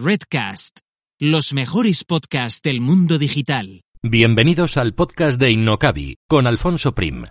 [0.00, 0.78] Redcast,
[1.18, 3.82] los mejores podcasts del mundo digital.
[4.00, 7.24] Bienvenidos al podcast de Innocabi con Alfonso Prim.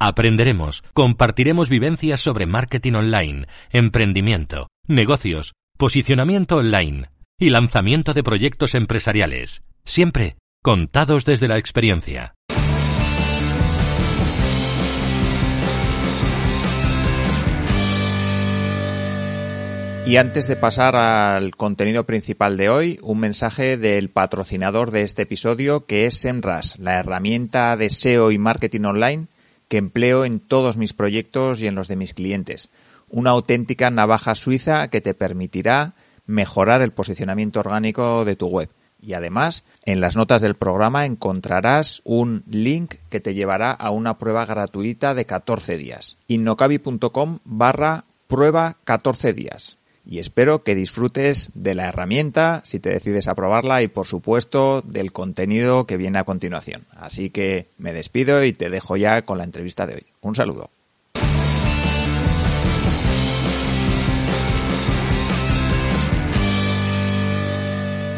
[0.00, 9.62] Aprenderemos, compartiremos vivencias sobre marketing online, emprendimiento, negocios, posicionamiento online y lanzamiento de proyectos empresariales,
[9.84, 12.32] siempre contados desde la experiencia.
[20.06, 25.22] Y antes de pasar al contenido principal de hoy, un mensaje del patrocinador de este
[25.22, 29.28] episodio que es SEMRAS, la herramienta de SEO y marketing online
[29.68, 32.68] que empleo en todos mis proyectos y en los de mis clientes.
[33.08, 35.94] Una auténtica navaja suiza que te permitirá
[36.26, 38.68] mejorar el posicionamiento orgánico de tu web.
[39.00, 44.18] Y además, en las notas del programa encontrarás un link que te llevará a una
[44.18, 46.18] prueba gratuita de 14 días.
[46.28, 53.28] innocabi.com barra prueba 14 días y espero que disfrutes de la herramienta si te decides
[53.28, 56.82] a probarla y por supuesto del contenido que viene a continuación.
[56.96, 60.02] Así que me despido y te dejo ya con la entrevista de hoy.
[60.20, 60.70] Un saludo.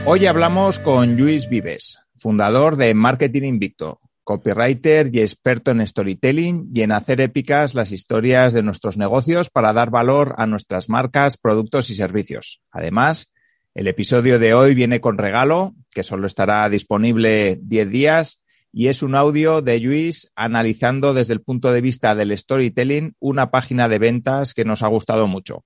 [0.08, 6.82] Hoy hablamos con Luis Vives, fundador de Marketing Invicto, copywriter y experto en storytelling y
[6.82, 11.90] en hacer épicas las historias de nuestros negocios para dar valor a nuestras marcas, productos
[11.90, 12.60] y servicios.
[12.72, 13.32] Además,
[13.72, 19.04] el episodio de hoy viene con regalo, que solo estará disponible 10 días, y es
[19.04, 24.00] un audio de Luis analizando desde el punto de vista del storytelling una página de
[24.00, 25.64] ventas que nos ha gustado mucho.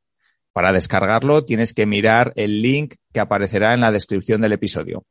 [0.53, 5.05] Para descargarlo tienes que mirar el link que aparecerá en la descripción del episodio.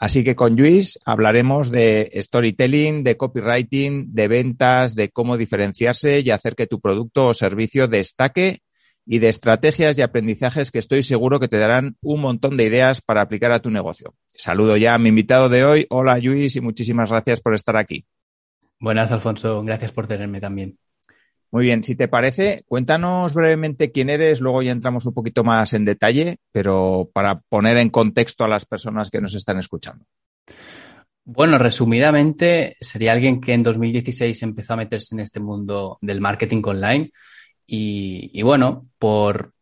[0.00, 6.30] Así que con Luis hablaremos de storytelling, de copywriting, de ventas, de cómo diferenciarse y
[6.30, 8.62] hacer que tu producto o servicio destaque
[9.04, 13.02] y de estrategias y aprendizajes que estoy seguro que te darán un montón de ideas
[13.02, 14.14] para aplicar a tu negocio.
[14.34, 15.86] Saludo ya a mi invitado de hoy.
[15.90, 18.06] Hola Luis y muchísimas gracias por estar aquí.
[18.78, 19.62] Buenas, Alfonso.
[19.64, 20.78] Gracias por tenerme también.
[21.52, 25.72] Muy bien, si te parece, cuéntanos brevemente quién eres, luego ya entramos un poquito más
[25.72, 30.04] en detalle, pero para poner en contexto a las personas que nos están escuchando.
[31.24, 36.62] Bueno, resumidamente, sería alguien que en 2016 empezó a meterse en este mundo del marketing
[36.64, 37.10] online
[37.66, 39.52] y, bueno, por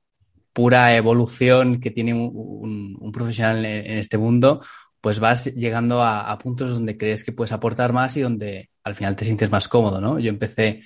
[0.53, 4.61] pura evolución que tiene un, profesional en, este mundo,
[5.01, 8.95] pues vas llegando a, a puntos donde crees que puedes aportar más y donde al
[8.95, 10.19] final te sientes más cómodo, ¿no?
[10.19, 10.83] Yo empecé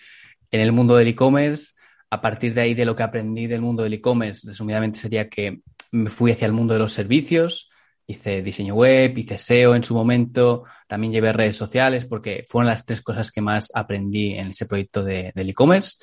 [0.52, 1.72] en el mundo del e-commerce.
[2.10, 5.62] A partir de ahí, de lo que aprendí del mundo del e-commerce, resumidamente sería que
[5.90, 7.70] me fui hacia el mundo de los servicios,
[8.06, 12.84] hice diseño web, hice SEO en su momento, también llevé redes sociales porque fueron las
[12.84, 15.96] tres cosas que más aprendí en ese proyecto de, del e-commerce.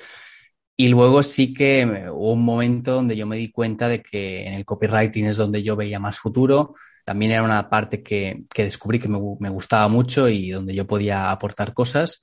[0.76, 4.54] Y luego sí que hubo un momento donde yo me di cuenta de que en
[4.54, 6.74] el copywriting es donde yo veía más futuro.
[7.04, 10.86] También era una parte que, que descubrí que me, me, gustaba mucho y donde yo
[10.86, 12.22] podía aportar cosas.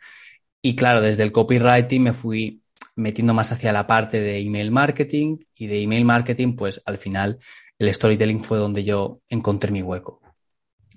[0.62, 2.62] Y claro, desde el copywriting me fui
[2.96, 7.38] metiendo más hacia la parte de email marketing y de email marketing, pues al final
[7.78, 10.22] el storytelling fue donde yo encontré mi hueco.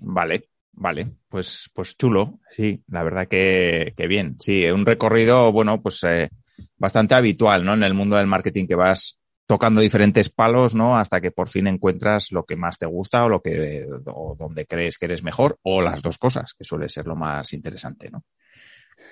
[0.01, 5.81] Vale, vale, pues, pues chulo, sí, la verdad que, que bien, sí, un recorrido, bueno,
[5.81, 6.29] pues eh,
[6.77, 7.73] bastante habitual, ¿no?
[7.73, 10.97] En el mundo del marketing que vas tocando diferentes palos, ¿no?
[10.97, 14.65] Hasta que por fin encuentras lo que más te gusta o lo que, o donde
[14.65, 18.23] crees que eres mejor, o las dos cosas, que suele ser lo más interesante, ¿no?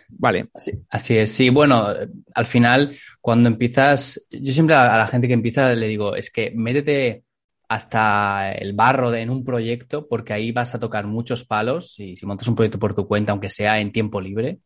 [0.10, 0.50] Vale.
[0.90, 1.50] Así, es, sí.
[1.50, 1.88] Bueno,
[2.34, 6.52] al final, cuando empiezas, yo siempre a la gente que empieza le digo, es que
[6.56, 7.24] métete
[7.70, 12.26] hasta el barro en un proyecto, porque ahí vas a tocar muchos palos y si
[12.26, 14.60] montas un proyecto por tu cuenta, aunque sea en tiempo libre,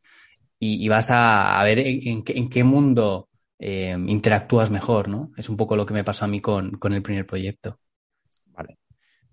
[0.59, 3.27] y, vas a, ver en, qué, mundo
[3.59, 5.31] eh, interactúas mejor, ¿no?
[5.35, 7.79] Es un poco lo que me pasó a mí con, con el primer proyecto.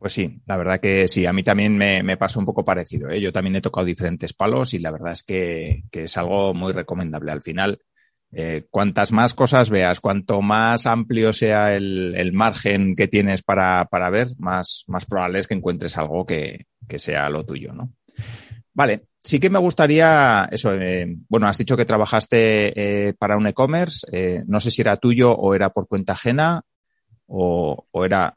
[0.00, 3.10] Pues sí, la verdad que sí, a mí también me, me pasa un poco parecido.
[3.10, 3.20] ¿eh?
[3.20, 6.72] Yo también he tocado diferentes palos y la verdad es que, que es algo muy
[6.72, 7.30] recomendable.
[7.30, 7.82] Al final,
[8.32, 13.84] eh, cuantas más cosas veas, cuanto más amplio sea el, el margen que tienes para,
[13.90, 17.92] para ver, más, más probable es que encuentres algo que, que sea lo tuyo, ¿no?
[18.72, 23.46] Vale, sí que me gustaría, eso, eh, bueno, has dicho que trabajaste eh, para un
[23.48, 24.06] e-commerce,
[24.46, 26.62] no sé si era tuyo o era por cuenta ajena
[27.26, 28.32] o, o era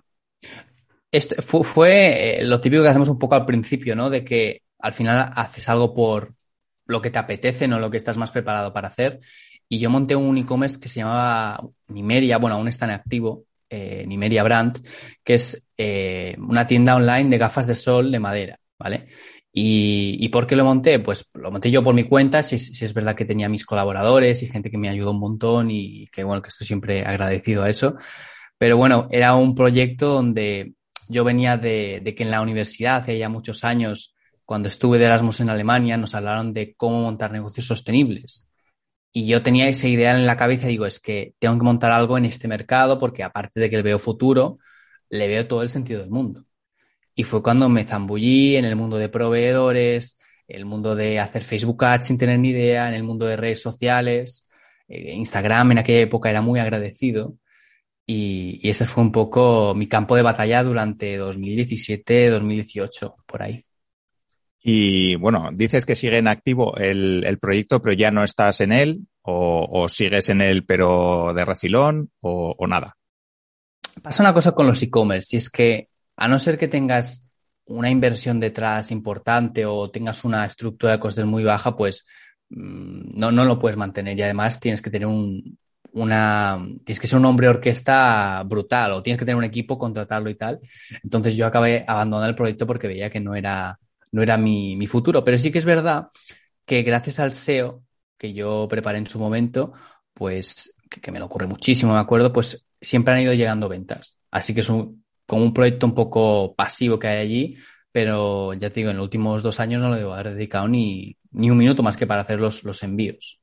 [1.13, 4.09] este fue, eh, lo típico que hacemos un poco al principio, ¿no?
[4.09, 6.33] De que al final haces algo por
[6.87, 9.19] lo que te apetece, no lo que estás más preparado para hacer.
[9.69, 14.03] Y yo monté un e-commerce que se llamaba Nimeria, bueno, aún está en activo, eh,
[14.07, 14.85] Nimeria Brand,
[15.23, 19.07] que es eh, una tienda online de gafas de sol de madera, ¿vale?
[19.51, 20.97] Y, ¿Y, por qué lo monté?
[20.97, 24.41] Pues lo monté yo por mi cuenta, si, si, es verdad que tenía mis colaboradores
[24.41, 27.69] y gente que me ayudó un montón y que bueno, que estoy siempre agradecido a
[27.69, 27.95] eso.
[28.57, 30.73] Pero bueno, era un proyecto donde
[31.09, 34.15] yo venía de, de, que en la universidad, hace ya muchos años,
[34.45, 38.47] cuando estuve de Erasmus en Alemania, nos hablaron de cómo montar negocios sostenibles.
[39.11, 42.17] Y yo tenía esa idea en la cabeza digo, es que tengo que montar algo
[42.17, 44.57] en este mercado porque aparte de que le veo futuro,
[45.09, 46.43] le veo todo el sentido del mundo.
[47.15, 50.17] Y fue cuando me zambullí en el mundo de proveedores,
[50.47, 53.61] el mundo de hacer Facebook Ads sin tener ni idea, en el mundo de redes
[53.61, 54.47] sociales.
[54.87, 57.37] Eh, Instagram en aquella época era muy agradecido.
[58.05, 63.65] Y, y, ese fue un poco mi campo de batalla durante 2017, 2018, por ahí.
[64.61, 68.71] Y bueno, dices que sigue en activo el, el proyecto, pero ya no estás en
[68.71, 72.97] él, o, o sigues en él, pero de refilón, o, o nada.
[74.01, 77.29] Pasa una cosa con los e-commerce, y es que a no ser que tengas
[77.65, 82.05] una inversión detrás importante o tengas una estructura de costes muy baja, pues
[82.49, 84.17] mm, no, no lo puedes mantener.
[84.17, 85.57] Y además tienes que tener un,
[85.93, 90.29] una, tienes que ser un hombre orquesta brutal o tienes que tener un equipo, contratarlo
[90.29, 90.59] y tal.
[91.03, 93.79] Entonces yo acabé abandonando el proyecto porque veía que no era,
[94.11, 95.23] no era mi, mi futuro.
[95.23, 96.09] Pero sí que es verdad
[96.65, 97.83] que gracias al SEO
[98.17, 99.73] que yo preparé en su momento,
[100.13, 104.17] pues que, me lo ocurre muchísimo, me acuerdo, pues siempre han ido llegando ventas.
[104.31, 107.57] Así que es un, como un proyecto un poco pasivo que hay allí,
[107.91, 111.17] pero ya te digo, en los últimos dos años no le debo haber dedicado ni,
[111.31, 113.42] ni un minuto más que para hacer los, los envíos.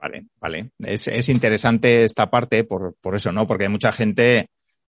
[0.00, 0.70] Vale, vale.
[0.78, 3.46] Es, es interesante esta parte por, por, eso, ¿no?
[3.46, 4.46] Porque hay mucha gente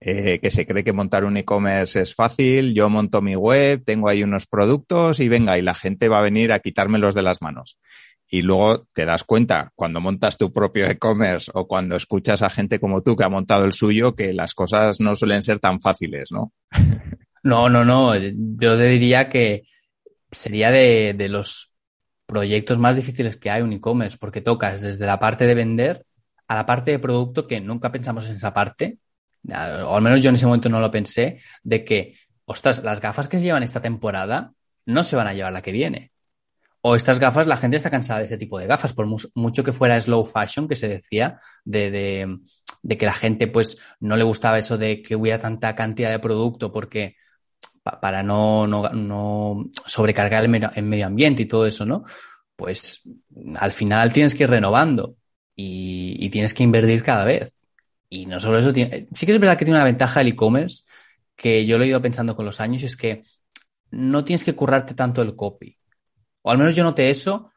[0.01, 4.09] eh, que se cree que montar un e-commerce es fácil, yo monto mi web, tengo
[4.09, 7.43] ahí unos productos y venga, y la gente va a venir a quitármelos de las
[7.43, 7.79] manos.
[8.29, 12.81] Y luego te das cuenta cuando montas tu propio e-commerce o cuando escuchas a gente
[12.81, 16.33] como tú que ha montado el suyo que las cosas no suelen ser tan fáciles,
[16.33, 16.53] ¿no?
[17.47, 18.17] No, no, no.
[18.17, 19.65] Yo te diría que
[20.31, 21.74] sería de, de los
[22.26, 26.06] proyectos más difíciles que hay un e-commerce porque tocas desde la parte de vender
[26.49, 28.99] a la parte de producto que nunca pensamos en esa parte
[29.53, 33.29] o al menos yo en ese momento no lo pensé, de que, ostras, las gafas
[33.29, 34.53] que se llevan esta temporada
[34.87, 36.12] no se van a llevar la que viene.
[36.81, 39.73] O estas gafas, la gente está cansada de ese tipo de gafas, por mucho que
[39.73, 42.38] fuera slow fashion, que se decía, de, de,
[42.82, 46.19] de que la gente pues no le gustaba eso de que hubiera tanta cantidad de
[46.19, 47.17] producto porque
[47.85, 52.05] para no, no, no sobrecargar el medio, ambiente y todo eso, ¿no?
[52.57, 53.03] Pues
[53.59, 55.17] al final tienes que ir renovando
[55.55, 57.53] y, y tienes que invertir cada vez.
[58.09, 60.85] Y no solo eso, tiene, sí que es verdad que tiene una ventaja el e-commerce,
[61.37, 63.23] que yo lo he ido pensando con los años, es que
[63.91, 65.77] no tienes que currarte tanto el copy.
[66.43, 67.51] O al menos yo noté eso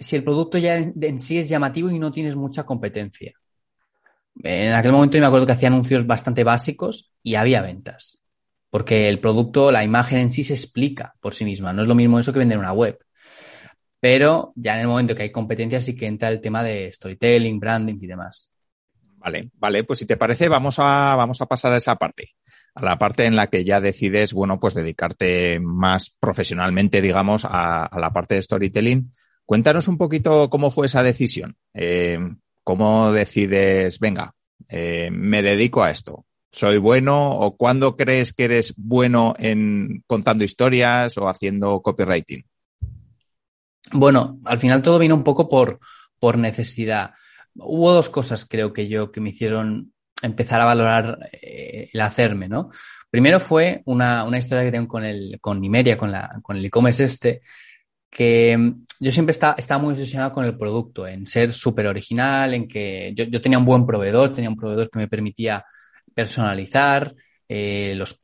[0.00, 3.32] si el producto ya en sí es llamativo y no tienes mucha competencia.
[4.42, 8.21] En aquel momento yo me acuerdo que hacía anuncios bastante básicos y había ventas.
[8.72, 11.74] Porque el producto, la imagen en sí se explica por sí misma.
[11.74, 12.98] No es lo mismo eso que vender una web.
[14.00, 17.60] Pero ya en el momento que hay competencia sí que entra el tema de storytelling,
[17.60, 18.50] branding y demás.
[19.18, 22.30] Vale, vale, pues si te parece, vamos a, vamos a pasar a esa parte,
[22.74, 27.90] a la parte en la que ya decides, bueno, pues dedicarte más profesionalmente, digamos, a,
[27.94, 29.12] la parte de storytelling.
[29.44, 31.58] Cuéntanos un poquito cómo fue esa decisión.
[31.74, 32.18] Eh,
[32.64, 34.34] ¿Cómo decides, venga,
[34.70, 36.24] eh, me dedico a esto?
[36.52, 42.44] ¿Soy bueno o cuándo crees que eres bueno en contando historias o haciendo copywriting?
[43.92, 45.80] Bueno, al final todo vino un poco por,
[46.18, 47.14] por necesidad
[47.54, 52.48] hubo dos cosas, creo que yo, que me hicieron empezar a valorar eh, el hacerme,
[52.48, 52.70] ¿no?
[53.10, 56.64] Primero fue una, una historia que tengo con el, con Nimeria, con la, con el
[56.64, 57.42] e-commerce este,
[58.10, 62.54] que mm, yo siempre estaba, estaba muy obsesionado con el producto, en ser súper original,
[62.54, 65.64] en que yo, yo, tenía un buen proveedor, tenía un proveedor que me permitía
[66.14, 67.14] personalizar
[67.48, 68.20] eh, los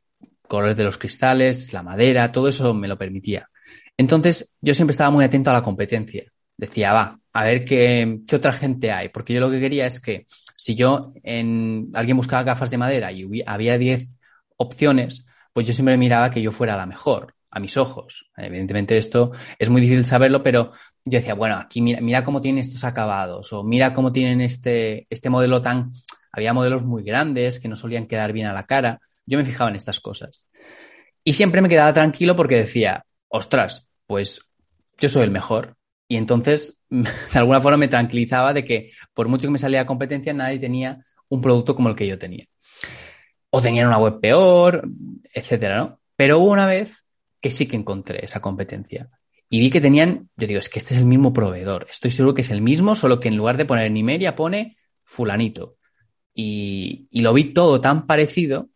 [0.47, 3.49] colores de los cristales, la madera, todo eso me lo permitía.
[3.97, 6.23] Entonces, yo siempre estaba muy atento a la competencia.
[6.57, 9.99] Decía, va, a ver qué, qué, otra gente hay, porque yo lo que quería es
[9.99, 14.17] que si yo en alguien buscaba gafas de madera y había 10
[14.57, 18.29] opciones, pues yo siempre miraba que yo fuera la mejor a mis ojos.
[18.37, 20.71] Evidentemente esto es muy difícil saberlo, pero
[21.05, 25.07] yo decía, bueno, aquí mira, mira cómo tienen estos acabados o mira cómo tienen este,
[25.09, 25.91] este modelo tan...
[26.31, 28.99] Había modelos muy grandes que no solían quedar bien a la cara.
[29.25, 30.47] Yo me fijaba en estas cosas.
[31.23, 34.41] Y siempre me quedaba tranquilo porque decía, ostras, pues
[34.97, 35.75] yo soy el mejor.
[36.07, 40.33] Y entonces, de alguna forma me tranquilizaba de que por mucho que me salía competencia,
[40.33, 42.45] nadie tenía un producto como el que yo tenía.
[43.51, 44.87] O tenían una web peor,
[45.33, 45.99] etcétera, ¿no?
[46.15, 47.05] Pero hubo una vez
[47.39, 49.09] que sí que encontré esa competencia.
[49.49, 51.87] Y vi que tenían, yo digo, es que este es el mismo proveedor.
[51.89, 55.77] Estoy seguro que es el mismo, solo que en lugar de poner Nimeria pone fulanito.
[56.33, 58.69] Y, y lo vi todo tan parecido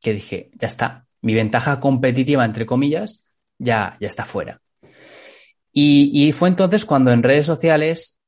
[0.00, 3.24] que dije, ya está, mi ventaja competitiva, entre comillas,
[3.58, 4.60] ya, ya está fuera.
[5.72, 8.18] Y, y, fue entonces cuando en redes sociales,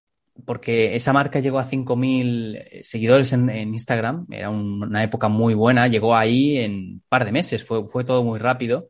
[0.44, 5.88] porque esa marca llegó a 5.000 seguidores en, Instagram, era un, una época muy buena,
[5.88, 8.88] llegó ahí en par de meses, fue, fue todo muy rápido,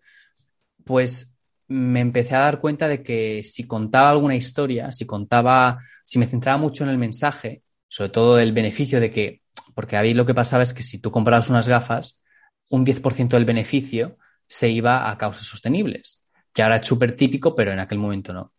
[0.84, 1.32] pues
[1.68, 6.26] me empecé a dar cuenta de que si contaba alguna historia, si contaba, si me
[6.26, 9.39] centraba mucho en el mensaje, sobre todo el beneficio de que,
[9.80, 12.20] porque ahí lo que pasaba es que si tú comprabas unas gafas,
[12.68, 16.20] un 10% del beneficio se iba a causas sostenibles,
[16.52, 18.52] que ahora es súper típico, pero en aquel momento no.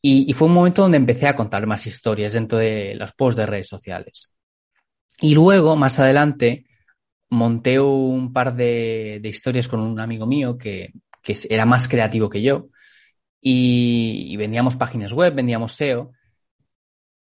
[0.00, 3.46] Y, fue un momento donde empecé a contar más historias dentro de los posts de
[3.46, 4.34] redes sociales.
[5.20, 6.66] Y luego, más adelante,
[7.30, 10.94] monté un par de, historias con un amigo mío que,
[11.48, 12.70] era más creativo que yo.
[13.40, 16.10] Y, vendíamos páginas web, vendíamos SEO.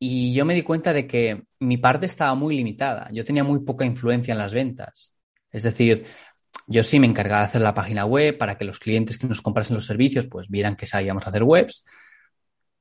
[0.00, 3.08] Y yo me di cuenta de que mi parte estaba muy limitada.
[3.12, 5.14] Yo tenía muy poca influencia en las ventas.
[5.52, 6.06] Es decir,
[6.66, 9.42] yo sí me encargaba de hacer la página web para que los clientes que nos
[9.42, 11.84] comprasen los servicios pues vieran que sabíamos hacer webs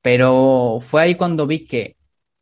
[0.02, 1.96] pero fue ahí cuando vi que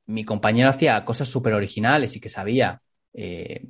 [0.06, 2.80] mi compañero hacía cosas súper originales y que sabía
[3.12, 3.66] eh,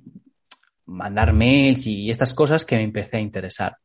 [0.86, 3.76] mandar mails y estas cosas que me empecé a interesar.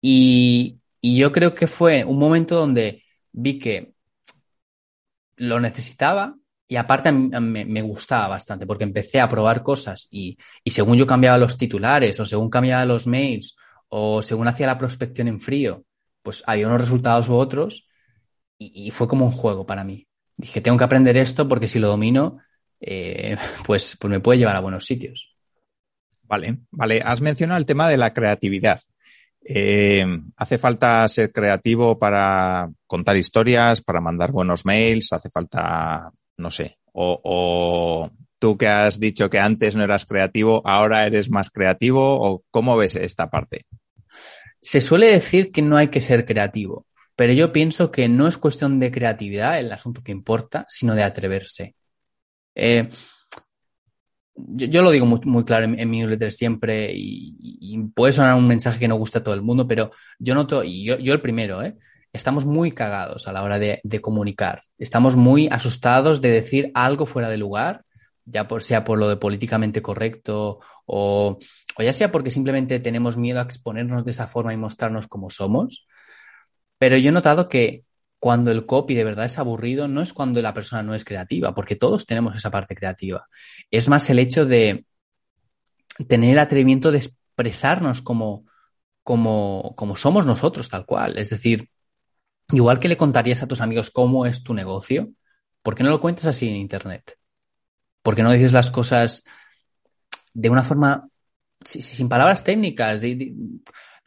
[0.00, 3.94] Y, yo creo que fue un momento donde vi que
[5.38, 10.98] lo necesitaba y aparte me, me, gustaba bastante porque empecé a probar cosas y, según
[10.98, 13.56] yo cambiaba los titulares o según cambiaba los mails
[13.88, 15.84] o según hacía la prospección en frío,
[16.22, 17.88] pues había unos resultados u otros
[18.58, 20.06] y, fue como un juego para mí.
[20.36, 22.38] Dije, tengo que aprender esto porque si lo domino,
[22.80, 25.34] eh, pues, pues me puede llevar a buenos sitios.
[26.22, 27.00] Vale, vale.
[27.02, 28.82] Has mencionado el tema de la creatividad.
[29.50, 30.04] Eh,
[30.36, 35.10] ¿Hace falta ser creativo para contar historias, para mandar buenos mails?
[35.14, 40.60] ¿Hace falta, no sé, o, o, tú que has dicho que antes no eras creativo,
[40.66, 42.20] ahora eres más creativo?
[42.20, 43.64] ¿O cómo ves esta parte?
[44.60, 46.84] Se suele decir que no hay que ser creativo.
[47.16, 51.04] Pero yo pienso que no es cuestión de creatividad el asunto que importa, sino de
[51.04, 51.74] atreverse.
[52.54, 52.90] Eh,
[54.46, 58.88] yo, lo digo muy, claro en, mi newsletter siempre y, puede sonar un mensaje que
[58.88, 61.76] no gusta a todo el mundo, pero yo noto, y yo, el primero, ¿eh?
[62.12, 64.62] estamos muy cagados a la hora de, comunicar.
[64.78, 67.84] Estamos muy asustados de decir algo fuera de lugar,
[68.24, 71.38] ya por, sea por lo de políticamente correcto o
[71.78, 75.86] ya sea porque simplemente tenemos miedo a exponernos de esa forma y mostrarnos como somos.
[76.78, 77.84] Pero yo he notado que
[78.18, 81.54] cuando el copy de verdad es aburrido, no es cuando la persona no es creativa,
[81.54, 83.28] porque todos tenemos esa parte creativa.
[83.70, 84.86] Es más el hecho de
[86.08, 88.44] tener el atrevimiento de expresarnos como,
[89.02, 91.18] como, como somos nosotros, tal cual.
[91.18, 91.70] Es decir,
[92.52, 95.10] igual que le contarías a tus amigos cómo es tu negocio,
[95.62, 97.16] ¿por qué no lo cuentas así en Internet?
[98.02, 99.24] ¿Por qué no dices las cosas
[100.34, 101.08] de una forma
[101.64, 103.00] sin palabras técnicas?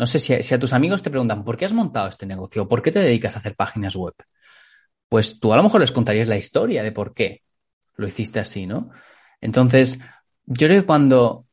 [0.01, 2.67] No sé si a, tus amigos te preguntan, ¿por qué has montado este negocio?
[2.67, 4.15] ¿Por qué te dedicas a hacer páginas web?
[5.08, 7.43] Pues tú a lo mejor les contarías la historia de por qué
[7.98, 8.89] lo hiciste así, ¿no?
[9.41, 10.00] Entonces,
[10.48, 11.46] yo creo que cuando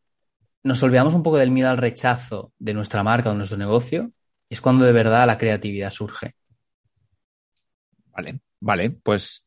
[0.62, 4.12] nos olvidamos un poco del miedo al rechazo de nuestra marca o de nuestro negocio,
[4.48, 6.34] es cuando de verdad la creatividad surge.
[8.12, 9.44] Vale, vale, pues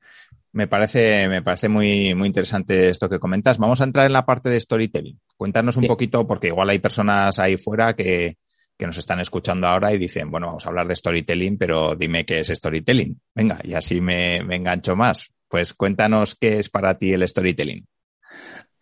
[0.51, 3.57] me parece, me parece muy, muy interesante esto que comentas.
[3.57, 5.19] Vamos a entrar en la parte de storytelling.
[5.37, 8.37] Cuéntanos un poquito, porque igual hay personas ahí fuera que,
[8.81, 12.25] que nos están escuchando ahora y dicen, bueno, vamos a hablar de storytelling, pero dime
[12.25, 13.15] qué es storytelling.
[13.35, 15.29] Venga, y así me, engancho más.
[15.47, 17.85] Pues cuéntanos qué es para ti el storytelling.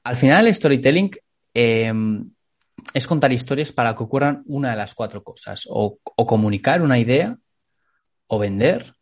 [0.06, 1.12] Al final, el storytelling
[1.53, 1.94] eh,
[2.94, 6.98] es contar historias para que ocurran una de las cuatro cosas, o, o comunicar una
[6.98, 7.38] idea,
[8.27, 8.94] o vender,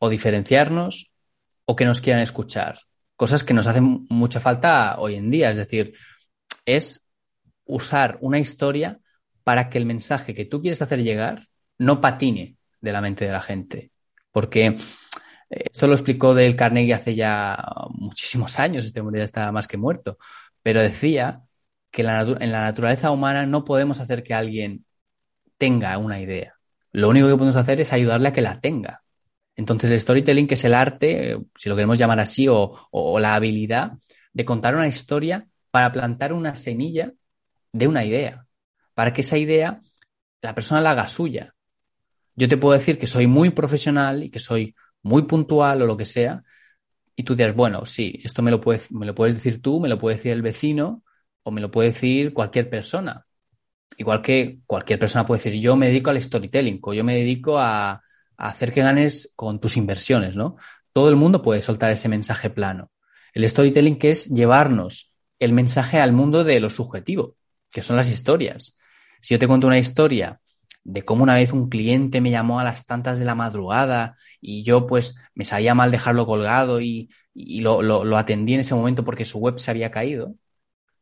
[0.00, 1.14] o diferenciarnos,
[1.64, 2.78] o que nos quieran escuchar.
[3.16, 5.50] Cosas que nos hacen mucha falta hoy en día.
[5.50, 5.94] Es decir,
[6.66, 7.08] es
[7.64, 9.00] usar una historia
[9.44, 13.32] para que el mensaje que tú quieres hacer llegar no patine de la mente de
[13.32, 13.90] la gente.
[14.30, 14.66] Porque
[15.50, 17.56] eh, esto lo explicó Del Carnegie hace ya
[17.90, 20.18] muchísimos años, este hombre ya está más que muerto,
[20.62, 21.42] pero decía
[21.90, 24.86] que en la naturaleza humana no podemos hacer que alguien
[25.58, 26.54] tenga una idea.
[26.92, 29.02] Lo único que podemos hacer es ayudarle a que la tenga.
[29.56, 33.92] Entonces el storytelling, que es el arte, si lo queremos llamar así, o la habilidad
[34.32, 37.12] de contar una historia para plantar una semilla
[37.72, 38.41] de una idea
[38.94, 39.80] para que esa idea
[40.40, 41.54] la persona la haga suya.
[42.34, 45.96] Yo te puedo decir que soy muy profesional y que soy muy puntual o lo
[45.96, 46.42] que sea,
[47.14, 49.88] y tú dirás, bueno, sí, esto me lo, puedes, me lo puedes decir tú, me
[49.88, 51.02] lo puede decir el vecino
[51.42, 53.26] o me lo puede decir cualquier persona.
[53.98, 57.58] Igual que cualquier persona puede decir, yo me dedico al storytelling o yo me dedico
[57.58, 58.02] a, a
[58.36, 60.56] hacer que ganes con tus inversiones, ¿no?
[60.92, 62.90] Todo el mundo puede soltar ese mensaje plano.
[63.34, 67.36] El storytelling que es llevarnos el mensaje al mundo de lo subjetivo,
[67.70, 68.74] que son las historias.
[69.22, 70.40] Si yo te cuento una historia
[70.84, 74.64] de cómo una vez un cliente me llamó a las tantas de la madrugada y
[74.64, 79.38] yo pues me sabía mal dejarlo colgado y, lo, atendí en ese momento porque su
[79.38, 80.34] web se había caído,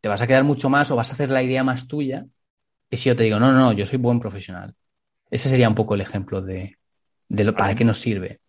[0.00, 2.26] te vas a quedar mucho más o vas a hacer la idea más tuya
[2.90, 4.74] y si yo te digo, no, no, no, yo soy buen profesional.
[5.30, 6.76] Ese sería un poco el ejemplo de,
[7.28, 8.40] de lo, para qué nos sirve.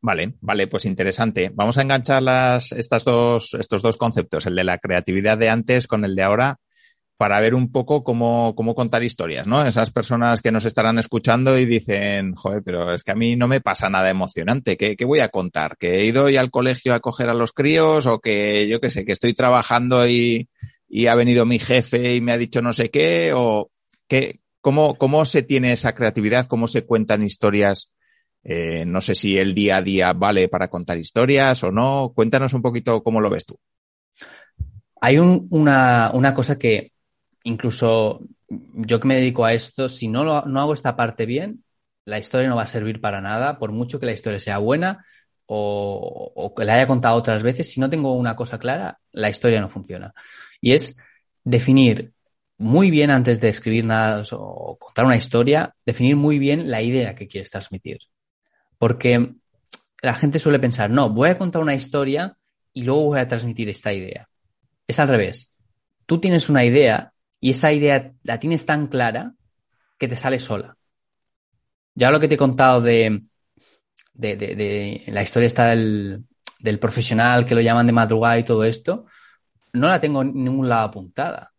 [0.00, 1.50] Vale, vale, pues interesante.
[1.54, 5.86] Vamos a enganchar las, estas dos, estos dos conceptos, el de la creatividad de antes
[5.86, 6.58] con el de ahora,
[7.18, 9.66] para ver un poco cómo, cómo contar historias, ¿no?
[9.66, 13.48] Esas personas que nos estarán escuchando y dicen, joder, pero es que a mí no
[13.48, 14.76] me pasa nada emocionante.
[14.76, 15.76] ¿Qué, qué voy a contar?
[15.76, 18.88] ¿Que he ido hoy al colegio a coger a los críos o que yo qué
[18.88, 20.48] sé, que estoy trabajando y,
[20.88, 23.32] y ha venido mi jefe y me ha dicho no sé qué?
[23.34, 23.72] ¿O
[24.06, 26.46] qué, cómo, cómo se tiene esa creatividad?
[26.46, 27.92] ¿Cómo se cuentan historias?
[28.44, 32.12] Eh, no sé si el día a día vale para contar historias o no.
[32.14, 33.58] Cuéntanos un poquito cómo lo ves tú.
[35.00, 36.92] Hay un, una, una cosa que
[37.44, 41.64] incluso yo que me dedico a esto, si no, lo, no hago esta parte bien,
[42.04, 45.04] la historia no va a servir para nada, por mucho que la historia sea buena
[45.46, 49.28] o, o, que la haya contado otras veces, si no tengo una cosa clara, la
[49.28, 50.14] historia no funciona.
[50.60, 50.96] Y es
[51.44, 52.12] definir
[52.58, 57.14] muy bien antes de escribir nada o contar una historia, definir muy bien la idea
[57.14, 57.98] que quieres transmitir.
[58.78, 59.34] Porque
[60.02, 62.36] la gente suele pensar, no, voy a contar una historia
[62.72, 64.28] y luego voy a transmitir esta idea.
[64.86, 65.52] Es al revés.
[66.06, 69.34] Tú tienes una idea y esa idea la tienes tan clara
[69.98, 70.76] que te sale sola.
[71.94, 73.24] Ya lo que te he contado de,
[74.14, 76.24] la historia está del,
[76.80, 79.06] profesional que lo llaman de madrugada y todo esto,
[79.72, 81.52] no la tengo en ningún lado apuntada.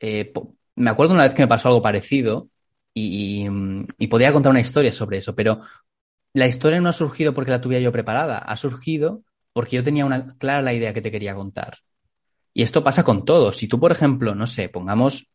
[0.00, 0.32] Eh,
[0.76, 2.48] me acuerdo una vez que me pasó algo parecido
[2.94, 5.60] y, y, y, podía contar una historia sobre eso, pero
[6.34, 10.06] la historia no ha surgido porque la tuviera yo preparada, ha surgido porque yo tenía
[10.06, 11.78] una clara la idea que te quería contar.
[12.54, 13.52] Y esto pasa con todo.
[13.52, 15.30] Si tú, por ejemplo, no sé, pongamos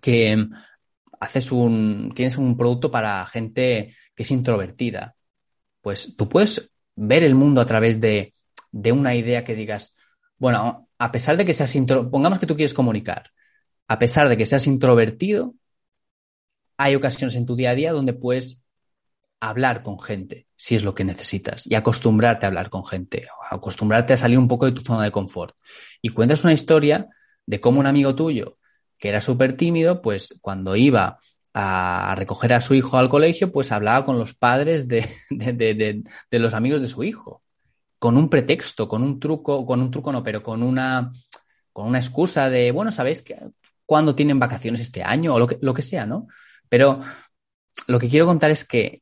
[0.00, 0.46] que
[1.20, 5.16] haces un, tienes un producto para gente que es introvertida,
[5.80, 8.34] pues tú puedes ver el mundo a través de,
[8.70, 9.94] de una idea que digas,
[10.38, 13.30] bueno, a pesar de que seas intro, pongamos que tú quieres comunicar,
[13.88, 15.54] a pesar de que seas introvertido,
[16.76, 18.61] hay ocasiones en tu día a día donde puedes
[19.42, 24.12] hablar con gente, si es lo que necesitas, y acostumbrarte a hablar con gente, acostumbrarte
[24.12, 25.56] a salir un poco de tu zona de confort.
[26.00, 27.08] Y cuentas una historia
[27.44, 28.58] de cómo un amigo tuyo,
[28.98, 31.18] que era súper tímido, pues cuando iba
[31.54, 36.38] a recoger a su hijo al colegio, pues hablaba con los padres de, de, de,
[36.38, 37.42] los amigos de su hijo,
[37.98, 41.10] con un pretexto, con un truco, con un truco no, pero con una,
[41.72, 43.40] con una excusa de, bueno, ¿sabéis que
[43.86, 45.34] cuándo tienen vacaciones este año?
[45.34, 46.28] O lo que, lo que sea, ¿no?
[46.68, 47.00] Pero
[47.88, 49.01] lo que quiero contar es que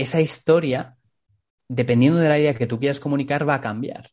[0.00, 0.96] esa historia,
[1.68, 4.10] dependiendo de la idea que tú quieras comunicar, va a cambiar.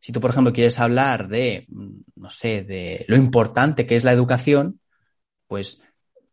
[0.00, 4.12] Si tú, por ejemplo, quieres hablar de, no sé, de lo importante que es la
[4.12, 4.80] educación,
[5.46, 5.82] pues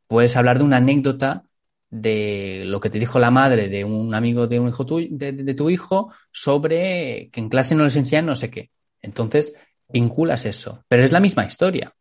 [0.08, 1.44] puedes hablar de una anécdota
[1.92, 5.32] de lo que te dijo la madre de un amigo de un hijo tu, de,
[5.32, 8.72] de, tu hijo sobre que en clase no les enseñan no sé qué.
[9.02, 9.54] Entonces,
[9.88, 10.84] vinculas eso.
[10.88, 11.94] Pero es la misma historia.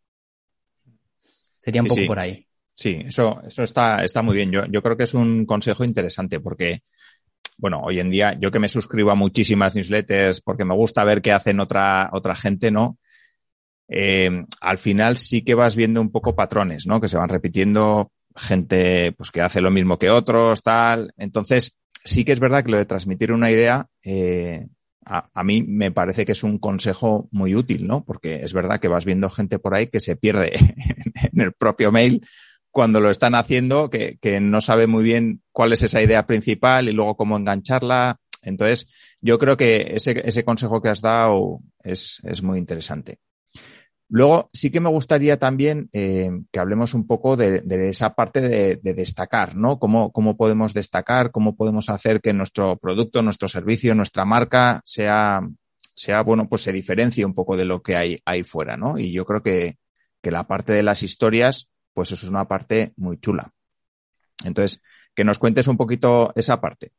[1.59, 2.07] Sería un sí, poco sí.
[2.07, 2.48] por ahí.
[2.79, 4.53] Sí, eso, eso está, está muy bien.
[4.53, 6.83] Yo, yo creo que es un consejo interesante porque,
[7.57, 11.21] bueno, hoy en día, yo que me suscribo a muchísimas newsletters porque me gusta ver
[11.21, 12.99] qué hacen otra, otra gente, ¿no?
[13.89, 17.01] Eh, al final sí que vas viendo un poco patrones, ¿no?
[17.01, 21.13] Que se van repitiendo, gente pues que hace lo mismo que otros, tal.
[21.17, 24.69] Entonces, sí que es verdad que lo de transmitir una idea, eh,
[25.05, 28.05] a, a, mí me parece que es un consejo muy útil, ¿no?
[28.05, 30.53] Porque es verdad que vas viendo gente por ahí que se pierde
[31.33, 32.23] en el propio mail
[32.79, 36.89] cuando lo están haciendo, que, que, no sabe muy bien cuál es esa idea principal
[36.89, 38.21] y luego cómo engancharla.
[38.41, 38.87] Entonces,
[39.21, 43.19] yo creo que ese, ese consejo que has dado es, es muy interesante.
[44.09, 48.41] Luego, sí que me gustaría también eh, que hablemos un poco de, de esa parte
[48.41, 49.81] de, de, destacar, ¿no?
[49.81, 55.41] Cómo, cómo podemos destacar, cómo podemos hacer que nuestro producto, nuestro servicio, nuestra marca sea,
[55.97, 59.01] sea bueno, pues se diferencie un poco de lo que hay ahí fuera, ¿no?
[59.01, 59.79] Y yo creo que,
[60.23, 63.51] que la parte de las historias, pues eso es una parte muy chula.
[64.45, 64.81] Entonces,
[65.17, 66.93] que nos cuentes un poquito esa parte.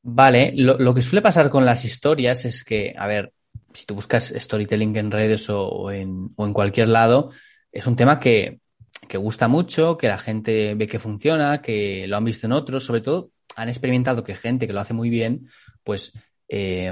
[0.00, 3.34] Vale, lo, lo, que suele pasar con las historias es que, a ver,
[3.74, 7.30] si tú buscas storytelling en redes o, en, o en, cualquier lado,
[7.70, 8.60] es un tema que,
[9.06, 12.86] que, gusta mucho, que la gente ve que funciona, que lo han visto en otros,
[12.86, 15.46] sobre todo han experimentado que gente que lo hace muy bien,
[15.84, 16.14] pues,
[16.48, 16.90] eh,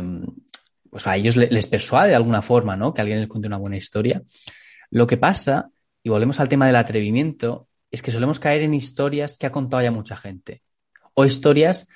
[0.90, 2.92] pues a ellos les, les persuade de alguna forma, ¿no?
[2.92, 4.22] Que alguien les cuente una buena historia.
[4.90, 5.70] Lo que pasa
[6.08, 9.82] y volvemos al tema del atrevimiento, es que solemos caer en historias que ha contado
[9.82, 10.62] ya mucha gente.
[11.12, 11.86] O historias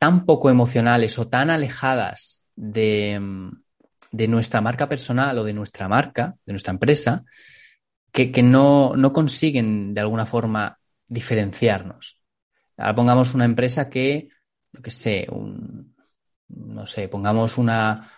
[0.00, 3.20] tan poco emocionales o tan alejadas de,
[4.10, 7.24] de nuestra marca personal o de nuestra marca, de nuestra empresa,
[8.10, 12.20] que, que no, no, consiguen de alguna forma diferenciarnos.
[12.76, 14.30] Ahora pongamos una empresa que,
[14.72, 15.94] yo qué sé, un,
[16.48, 18.10] no sé, pongamos una,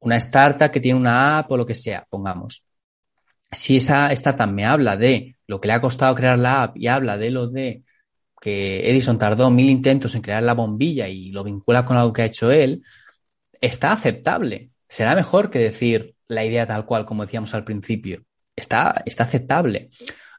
[0.00, 2.66] una startup que tiene una app o lo que sea, pongamos
[3.52, 6.88] si esa startup me habla de lo que le ha costado crear la app y
[6.88, 7.82] habla de lo de
[8.40, 12.22] que Edison tardó mil intentos en crear la bombilla y lo vincula con algo que
[12.22, 12.82] ha hecho él,
[13.60, 14.70] está aceptable.
[14.88, 18.24] Será mejor que decir la idea tal cual, como decíamos al principio.
[18.56, 19.90] Está, está aceptable.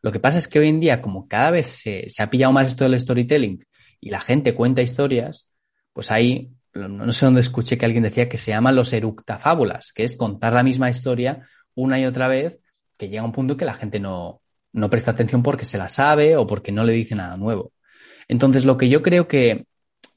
[0.01, 2.67] Lo que pasa es que hoy en día, como cada vez se, ha pillado más
[2.67, 3.63] esto del storytelling
[4.01, 5.49] y la gente cuenta historias,
[5.93, 10.03] pues ahí, no sé dónde escuché que alguien decía que se llaman los eructafábulas, que
[10.03, 12.59] es contar la misma historia una y otra vez,
[12.97, 16.35] que llega un punto que la gente no, no presta atención porque se la sabe
[16.35, 17.71] o porque no le dice nada nuevo.
[18.27, 19.67] Entonces, lo que yo creo que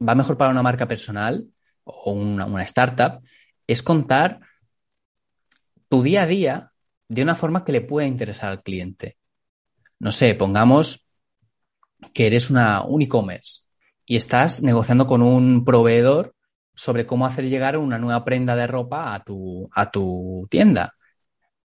[0.07, 1.47] va mejor para una marca personal
[1.85, 3.23] o una, startup
[3.67, 4.41] es contar
[5.89, 6.73] tu día a día
[7.09, 9.17] de una forma que le pueda interesar al cliente.
[9.99, 11.07] No sé, pongamos
[12.13, 13.63] que eres una, un e-commerce
[14.05, 16.35] y estás negociando con un proveedor
[16.75, 20.95] sobre cómo hacer llegar una nueva prenda de ropa a tu, a tu tienda.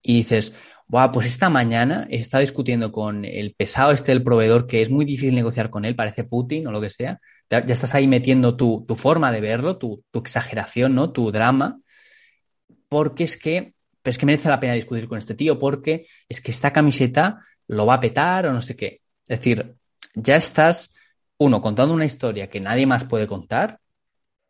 [0.02, 0.54] Y dices,
[0.90, 4.90] Buah, pues esta mañana he estado discutiendo con el pesado este del proveedor que es
[4.90, 7.22] muy difícil negociar con él, parece Putin o lo que sea.
[7.48, 11.12] Ya, estás ahí metiendo tu, forma de verlo, tu, exageración, ¿no?
[11.12, 11.80] Tu drama.
[12.88, 16.42] Porque es que, pero es que merece la pena discutir con este tío, porque es
[16.42, 19.02] que esta camiseta lo va a petar o no sé qué.
[19.28, 19.76] Es decir,
[20.16, 20.96] ya estás,
[21.38, 23.80] uno, contando una historia que nadie más puede contar,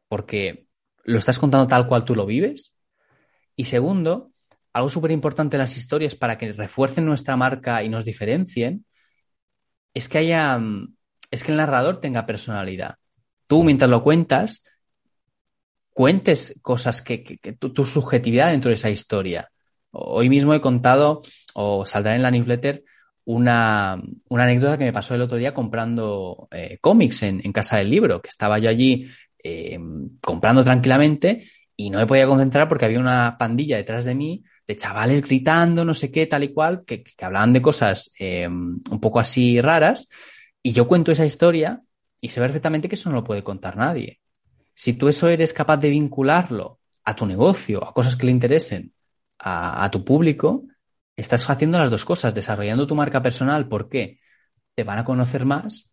[0.08, 0.68] porque
[1.04, 2.76] lo estás contando tal cual tú lo vives.
[3.58, 4.32] Y segundo,
[4.80, 8.86] algo súper importante en las historias para que refuercen nuestra marca y nos diferencien
[9.94, 10.96] es que haya, mm,
[11.32, 12.96] es que el narrador tenga personalidad.
[13.48, 14.64] Tú, mientras lo cuentas,
[15.90, 19.50] cuentes cosas que, tu, subjetividad dentro de esa historia.
[19.92, 22.84] Hoy mismo he contado, o saldrá en la newsletter,
[23.26, 28.22] una, anécdota que me pasó el otro día comprando eh, cómics en, Casa del Libro,
[28.22, 29.10] que estaba yo allí
[29.44, 29.80] eh,
[30.22, 31.44] comprando tranquilamente
[31.76, 35.84] y no me podía concentrar porque había una pandilla detrás de mí de chavales gritando,
[35.84, 40.08] no sé qué, tal y cual, que, hablaban de cosas em, un poco así raras,
[40.62, 41.82] y yo cuento esa historia
[42.22, 44.20] y sé perfectamente que eso no lo puede contar nadie.
[44.76, 48.94] Si tú eso eres capaz de vincularlo a tu negocio, a cosas que le interesen,
[49.40, 50.66] a, tu público,
[51.16, 54.20] estás haciendo las dos cosas, desarrollando tu marca personal, ¿por qué?
[54.76, 55.90] Te van a conocer más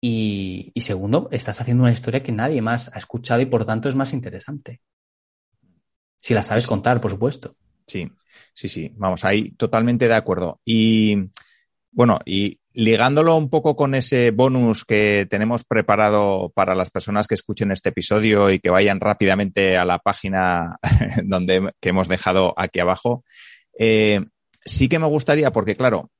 [0.00, 3.90] y, y, segundo, estás haciendo una historia que nadie más ha escuchado y por tanto
[3.90, 4.80] es más interesante.
[6.20, 7.56] Si la sabes contar, por supuesto.
[7.86, 8.10] Sí,
[8.54, 8.92] sí, sí.
[8.96, 10.60] Vamos, ahí totalmente de acuerdo.
[10.64, 11.30] Y
[11.90, 17.34] bueno, y ligándolo un poco con ese bonus que tenemos preparado para las personas que
[17.34, 20.78] escuchen este episodio y que vayan rápidamente a la página
[21.24, 23.24] donde que hemos dejado aquí abajo,
[23.78, 24.24] eh,
[24.64, 26.10] sí que me gustaría, porque claro,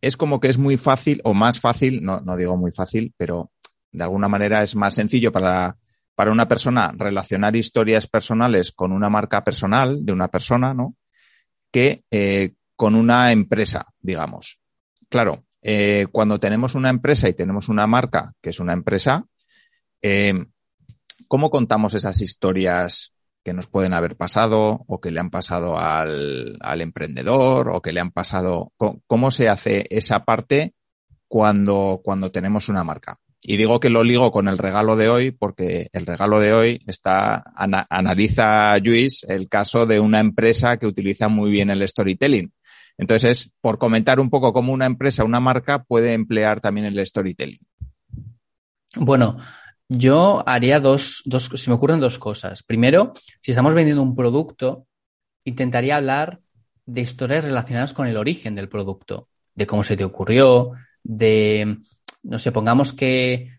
[0.00, 3.52] es como que es muy fácil o más fácil, no, no digo muy fácil, pero
[3.92, 5.76] de alguna manera es más sencillo para
[6.14, 10.94] para una persona relacionar historias personales con una marca personal de una persona, ¿no?
[11.72, 14.60] Que eh, con una empresa, digamos.
[15.08, 19.26] Claro, eh, cuando tenemos una empresa y tenemos una marca que es una empresa,
[20.02, 20.34] eh,
[21.28, 23.12] ¿cómo contamos esas historias
[23.44, 27.92] que nos pueden haber pasado o que le han pasado al, al emprendedor o que
[27.92, 28.72] le han pasado?
[29.06, 30.74] ¿Cómo se hace esa parte
[31.28, 33.18] cuando, cuando tenemos una marca?
[33.44, 36.82] Y digo que lo ligo con el regalo de hoy porque el regalo de hoy
[36.86, 42.52] está, analiza Luis el caso de una empresa que utiliza muy bien el storytelling.
[42.98, 47.58] Entonces, por comentar un poco cómo una empresa, una marca puede emplear también el storytelling.
[48.94, 49.38] Bueno,
[49.88, 52.62] yo haría dos, dos, se me ocurren dos cosas.
[52.62, 54.86] Primero, si estamos vendiendo un producto,
[55.44, 56.40] intentaría hablar
[56.86, 61.78] de historias relacionadas con el origen del producto, de cómo se te ocurrió, de
[62.22, 63.50] no sé, pongamos que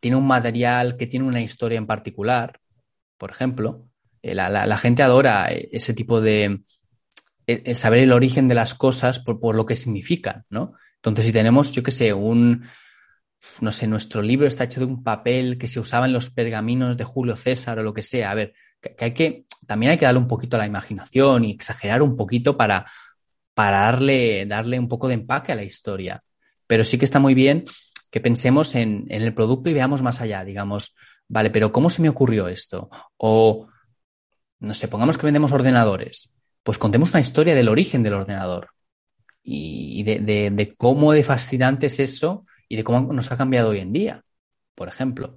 [0.00, 2.60] tiene un material que tiene una historia en particular,
[3.18, 3.88] por ejemplo,
[4.22, 6.62] eh, la, gente adora ese tipo de
[7.74, 10.74] saber el origen de las cosas por, lo que significan, ¿no?
[10.96, 12.64] Entonces, si tenemos, yo qué sé, un,
[13.60, 16.96] no sé, nuestro libro está hecho de un papel que se usaba en los pergaminos
[16.96, 20.04] de Julio César o lo que sea, a ver, que, hay que, también hay que
[20.04, 22.86] darle un poquito a la imaginación y exagerar un poquito para,
[23.54, 26.22] para darle, darle un poco de empaque a la historia.
[26.66, 27.64] Pero sí que está muy bien
[28.16, 30.96] que pensemos en, el producto y veamos más allá, digamos,
[31.28, 32.88] vale, pero ¿cómo se me ocurrió esto?
[33.18, 33.68] O,
[34.58, 36.30] no sé, pongamos que vendemos ordenadores,
[36.62, 38.70] pues contemos una historia del origen del ordenador
[39.42, 43.92] y de, cómo de fascinante es eso y de cómo nos ha cambiado hoy en
[43.92, 44.24] día,
[44.74, 45.36] por ejemplo.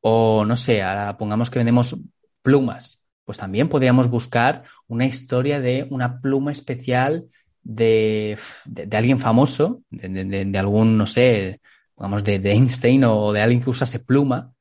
[0.00, 1.96] O, no sé, ahora pongamos que vendemos
[2.40, 7.26] plumas, pues también podríamos buscar una historia de una pluma especial
[7.64, 8.38] de,
[8.92, 11.60] alguien famoso, de, algún, no sé,
[12.02, 14.52] vamos, de, Einstein o de alguien que usase pluma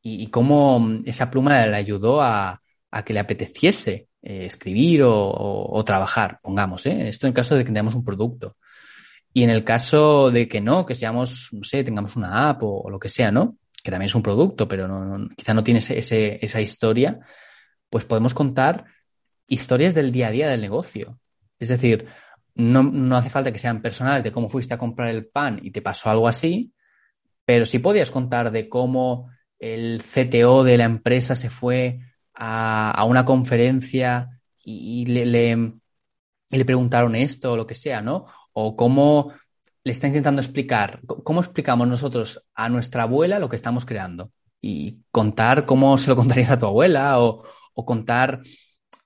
[0.00, 2.62] y, cómo esa pluma le ayudó a,
[3.04, 7.08] que le apeteciese eh, escribir o, trabajar, pongamos, ¿eh?
[7.08, 8.56] Esto en el caso de que tengamos un producto.
[9.34, 12.88] Y en el caso de que no, que seamos, no sé, tengamos una app o,
[12.88, 13.58] lo que sea, ¿no?
[13.82, 17.20] Que también es un producto, pero no, quizá no tiene ese, esa historia,
[17.90, 18.86] pues podemos contar
[19.46, 21.20] historias del día a día del negocio.
[21.58, 22.06] Es decir,
[22.54, 25.70] no, no, hace falta que sean personales de cómo fuiste a comprar el pan y
[25.70, 26.72] te pasó algo así,
[27.48, 32.00] pero sí podías contar de cómo el CTO de la empresa se fue
[32.34, 38.26] a, una conferencia y, le, le, preguntaron esto o lo que sea, ¿no?
[38.52, 39.32] O cómo
[39.82, 44.30] le está intentando explicar, cómo explicamos nosotros a nuestra abuela lo que estamos creando.
[44.60, 48.42] Y contar cómo se lo contarías a tu abuela o, o contar,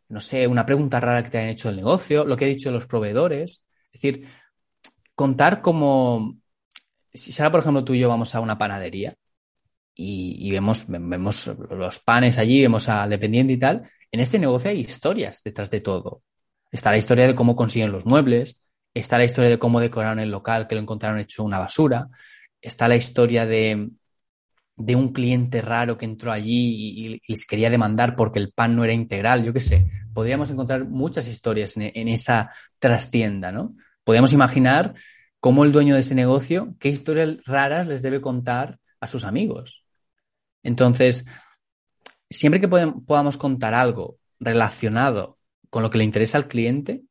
[0.08, 2.72] no sé, una pregunta rara que te han hecho del negocio, lo que han dicho
[2.72, 3.62] los proveedores.
[3.92, 4.26] Es decir,
[5.14, 6.41] contar cómo,
[7.14, 9.14] si ahora, por ejemplo, tú y yo vamos a una panadería
[9.94, 14.80] y, vemos, vemos los panes allí, vemos al dependiente y tal, en este negocio hay
[14.80, 16.22] historias detrás de todo.
[16.70, 18.60] Está la historia de cómo consiguen los muebles,
[18.94, 22.08] está la historia de cómo decoraron el local que lo encontraron hecho una basura,
[22.60, 23.90] está la historia de,
[24.76, 28.84] de un cliente raro que entró allí y, les quería demandar porque el pan no
[28.84, 29.90] era integral, yo qué sé.
[30.14, 33.76] Podríamos encontrar muchas historias en, en esa trastienda, ¿no?
[34.04, 34.94] Podríamos imaginar
[35.42, 39.84] cómo el dueño de ese negocio, qué historias raras les debe contar a sus amigos.
[40.62, 41.24] Entonces,
[42.30, 47.02] siempre que podamos contar algo relacionado con lo que le interesa al cliente,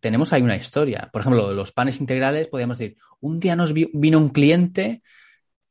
[0.00, 1.08] tenemos ahí una historia.
[1.12, 5.02] Por ejemplo, los panes integrales, podríamos decir, un día nos vino un cliente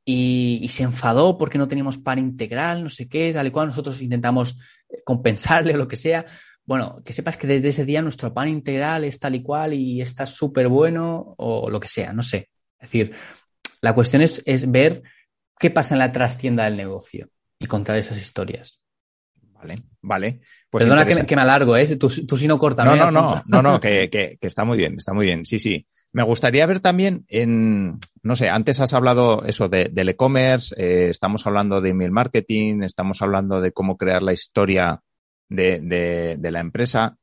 [0.06, 3.68] y, se enfadó porque no teníamos pan integral, no sé qué, tal y cual.
[3.68, 6.26] Nosotros intentamos eh, compensarle o lo que sea.
[6.66, 10.02] Bueno, que sepas que desde ese día nuestro pan integral es tal y cual y
[10.02, 12.50] está súper bueno o lo que sea, no sé.
[12.80, 13.14] Es decir,
[13.82, 15.04] la cuestión es, es ver
[15.60, 18.80] qué pasa en la trastienda del negocio y contar esas historias.
[19.54, 20.42] Vale, vale.
[20.70, 21.96] Pues Perdona que me, alargo, ¿eh?
[21.96, 22.86] Tú, tú sí no cortas.
[22.86, 25.46] No, no, no, no, no, que, que, que, está muy bien, está muy bien.
[25.46, 25.86] Sí, sí.
[26.14, 31.10] Me gustaría ver también en, no sé, antes has hablado eso de, del e-commerce, eh,
[31.10, 35.02] estamos hablando de email marketing, estamos hablando de cómo crear la historia
[35.52, 37.18] de, de, de la empresa.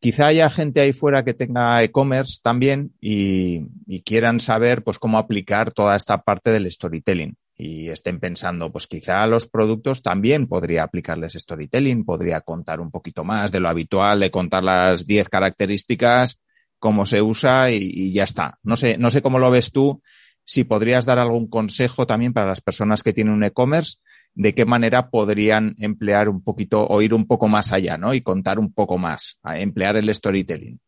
[0.00, 5.18] Quizá haya gente ahí fuera que tenga e-commerce también y, y, quieran saber pues cómo
[5.18, 10.84] aplicar toda esta parte del storytelling y estén pensando, pues quizá los productos también podría
[10.84, 16.38] aplicarles storytelling, podría contar un poquito más de lo habitual, de contar las 10 características,
[16.78, 18.60] cómo se usa y, y, ya está.
[18.62, 20.00] No sé, no sé cómo lo ves tú,
[20.44, 23.96] si podrías dar algún consejo también para las personas que tienen un e-commerce
[24.38, 28.14] de qué manera podrían emplear un poquito o ir un poco más allá, ¿no?
[28.14, 30.78] Y contar un poco más, emplear el storytelling.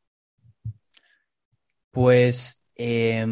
[1.91, 3.27] Pues eh,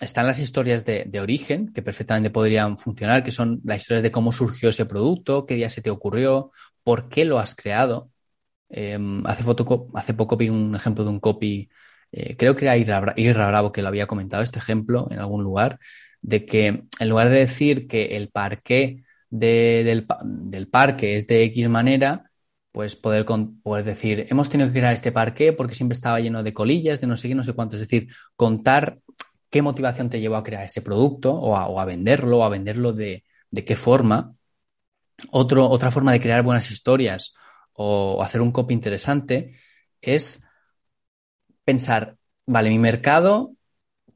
[0.00, 4.32] están las historias de, origen que perfectamente podrían funcionar, que son las historias de cómo
[4.32, 6.50] surgió ese producto, qué día se te ocurrió,
[6.82, 8.10] por qué lo has creado.
[8.70, 9.44] Eh, hace,
[9.94, 11.68] hace poco vi un ejemplo de un copy,
[12.10, 15.44] eh, creo que era Irra, Irra Bravo que lo había comentado este ejemplo en algún
[15.44, 15.78] lugar,
[16.22, 21.44] de que en lugar de decir que el parqué de, del, del, parque es de
[21.44, 22.30] X manera,
[22.72, 23.24] pues poder,
[23.84, 27.16] decir, hemos tenido que crear este parque porque siempre estaba lleno de colillas, de no
[27.16, 27.76] sé qué, no sé cuánto.
[27.76, 28.98] Es decir, contar
[29.50, 32.92] qué motivación te llevó a crear ese producto o a, o venderlo, o a venderlo
[32.92, 34.34] de, de qué forma.
[35.30, 37.34] Otra forma de crear buenas historias
[37.72, 39.54] o hacer un copy interesante
[40.00, 40.42] es
[41.64, 42.16] pensar,
[42.46, 43.54] vale, mi mercado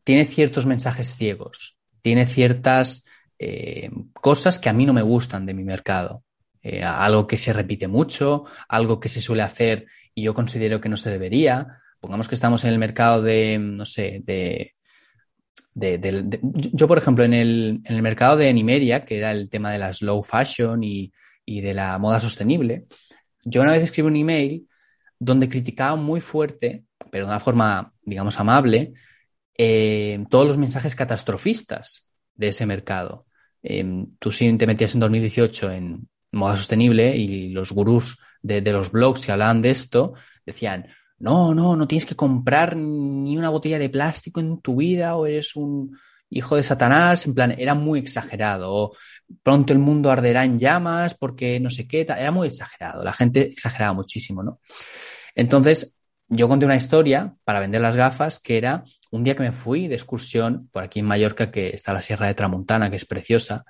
[0.02, 3.04] tiene ciertos mensajes ciegos, tiene ciertas
[3.38, 6.22] eh, cosas que a mí no me gustan de mi mercado.
[6.62, 10.88] Eh, algo que se repite mucho, algo que se suele hacer y yo considero que
[10.88, 11.80] no se debería.
[12.00, 14.74] Pongamos que estamos en el mercado de, no sé, de,
[15.74, 19.50] de, de, yo, por ejemplo, en el, en el, mercado de Nimeria, que era el
[19.50, 21.12] tema de la slow fashion y,
[21.44, 22.86] y, de la moda sostenible,
[23.42, 24.68] yo una vez escribí un email
[25.18, 28.94] donde criticaba muy fuerte, pero de una forma, digamos, amable,
[29.56, 33.26] eh, todos los mensajes catastrofistas de ese mercado.
[33.62, 38.72] Eh, tú si te metías en 2018 en moda sostenible y los gurús de, de,
[38.72, 40.86] los blogs que hablaban de esto decían,
[41.18, 45.26] no, no, no tienes que comprar ni una botella de plástico en tu vida o
[45.26, 45.96] eres un
[46.30, 48.72] hijo de Satanás, en plan, era muy exagerado.
[48.72, 48.96] O
[49.42, 53.04] pronto el mundo arderá en llamas porque no sé qué, era muy exagerado.
[53.04, 54.60] La gente exageraba muchísimo, ¿no?
[55.34, 55.94] Entonces,
[56.28, 59.86] yo conté una historia para vender las gafas que era un día que me fui
[59.86, 63.64] de excursión por aquí en Mallorca, que está la Sierra de Tramontana, que es preciosa,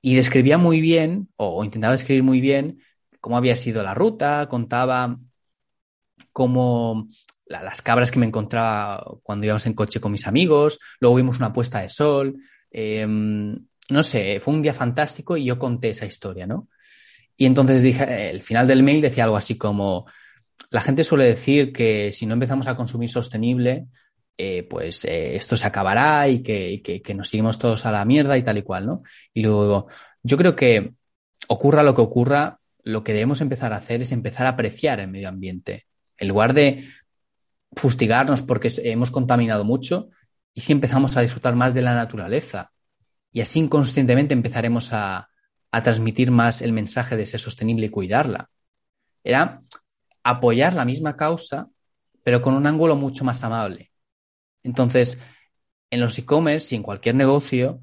[0.00, 2.80] y describía muy bien, o, intentaba describir muy bien,
[3.20, 5.18] cómo había sido la ruta, contaba
[6.32, 7.08] cómo
[7.46, 11.38] la, las cabras que me encontraba cuando íbamos en coche con mis amigos, luego vimos
[11.38, 12.36] una puesta de sol,
[12.70, 16.68] eh, no sé, fue un día fantástico y yo conté esa historia, ¿no?
[17.36, 20.06] Y entonces dije, el final del mail decía algo así como,
[20.70, 23.88] la gente suele decir que si no empezamos a consumir sostenible,
[24.36, 28.36] eh, pues eh, esto se acabará y que, que, nos seguimos todos a la mierda
[28.36, 29.02] y tal y cual, ¿no?
[29.32, 29.86] Y luego,
[30.22, 30.94] yo creo que
[31.48, 35.08] ocurra lo que ocurra, lo que debemos empezar a hacer es empezar a apreciar el
[35.08, 35.86] medio ambiente.
[36.18, 36.88] En lugar de
[37.76, 40.08] fustigarnos porque hemos contaminado mucho,
[40.52, 42.72] y si empezamos a disfrutar más de la naturaleza.
[43.32, 45.28] Y así inconscientemente empezaremos a,
[45.72, 48.50] a transmitir más el mensaje de ser sostenible y cuidarla.
[49.24, 49.62] Era
[50.22, 51.68] apoyar la misma causa,
[52.22, 53.90] pero con un ángulo mucho más amable.
[54.64, 55.18] Entonces,
[55.90, 57.80] en los e-commerce y en cualquier negocio,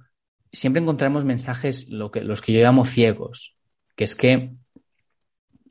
[0.52, 3.56] siempre encontraremos mensajes, que, los que yo llamo ciegos,
[3.96, 4.52] que es que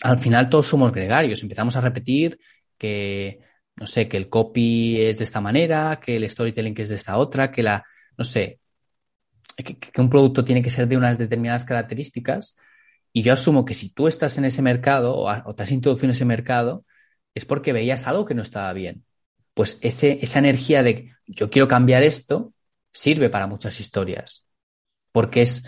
[0.02, 2.38] al final todos somos gregarios, empezamos a repetir
[2.78, 3.40] que,
[3.76, 7.18] no sé, que el copy es de esta manera, que el storytelling es de esta
[7.18, 7.84] otra, que la,
[8.16, 8.60] no sé,
[9.56, 12.56] que, que un producto tiene que ser de unas determinadas características,
[13.12, 16.10] y yo asumo que si tú estás en ese mercado o, te has introducido en
[16.12, 16.84] ese mercado,
[17.34, 19.04] es porque veías algo que no estaba bien.
[19.54, 22.52] Pues ese, esa energía de yo quiero cambiar esto
[22.92, 24.46] sirve para muchas historias.
[25.12, 25.64] Porque es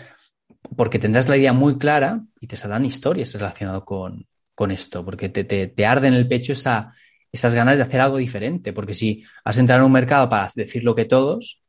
[0.75, 5.29] porque tendrás la idea muy clara y te saldrán historias relacionadas con, con esto, porque
[5.29, 6.93] te, te, te, arde en el pecho esa,
[7.31, 8.73] esas ganas de hacer algo diferente.
[8.73, 11.61] Porque si has entrado en un mercado para decir lo que todos,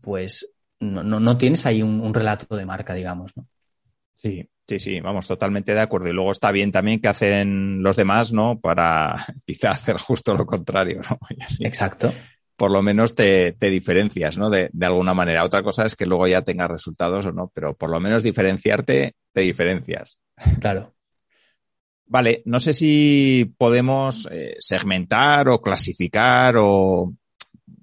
[0.00, 3.46] pues no, no, no tienes ahí un, un relato de marca, digamos, ¿no?
[4.14, 6.08] Sí, sí, sí, vamos, totalmente de acuerdo.
[6.08, 8.60] Y luego está bien también que hacen los demás, ¿no?
[8.60, 9.14] Para
[9.46, 11.18] quizá hacer justo lo contrario, ¿no?
[11.60, 12.12] Exacto.
[12.56, 14.50] Por lo menos te, te diferencias, ¿no?
[14.50, 15.44] De, de, alguna manera.
[15.44, 19.14] Otra cosa es que luego ya tengas resultados o no, pero por lo menos diferenciarte,
[19.32, 20.20] te diferencias.
[20.60, 20.94] Claro.
[22.06, 27.14] Vale, no sé si podemos eh, segmentar o clasificar o,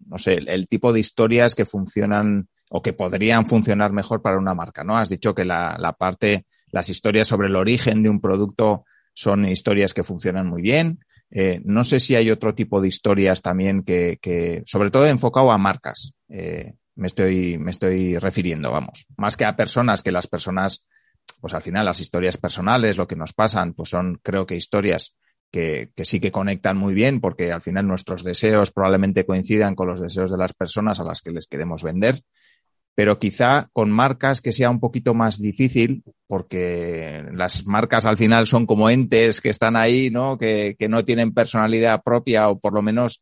[0.05, 4.37] no sé, el, el tipo de historias que funcionan o que podrían funcionar mejor para
[4.37, 4.97] una marca, ¿no?
[4.97, 9.47] Has dicho que la, la parte, las historias sobre el origen de un producto son
[9.47, 10.99] historias que funcionan muy bien.
[11.31, 15.51] Eh, no sé si hay otro tipo de historias también que, que sobre todo enfocado
[15.51, 19.05] a marcas, eh, me estoy, me estoy refiriendo, vamos.
[19.17, 20.85] Más que a personas, que las personas,
[21.39, 25.15] pues al final las historias personales, lo que nos pasan, pues son, creo que historias
[25.51, 29.87] que, que, sí que conectan muy bien, porque al final nuestros deseos probablemente coincidan con
[29.87, 32.23] los deseos de las personas a las que les queremos vender
[32.99, 38.45] pero quizá con marcas que sea un poquito más difícil, porque las marcas al final
[38.45, 40.37] son como entes que están ahí, ¿no?
[40.37, 43.21] Que, que no tienen personalidad propia o por lo menos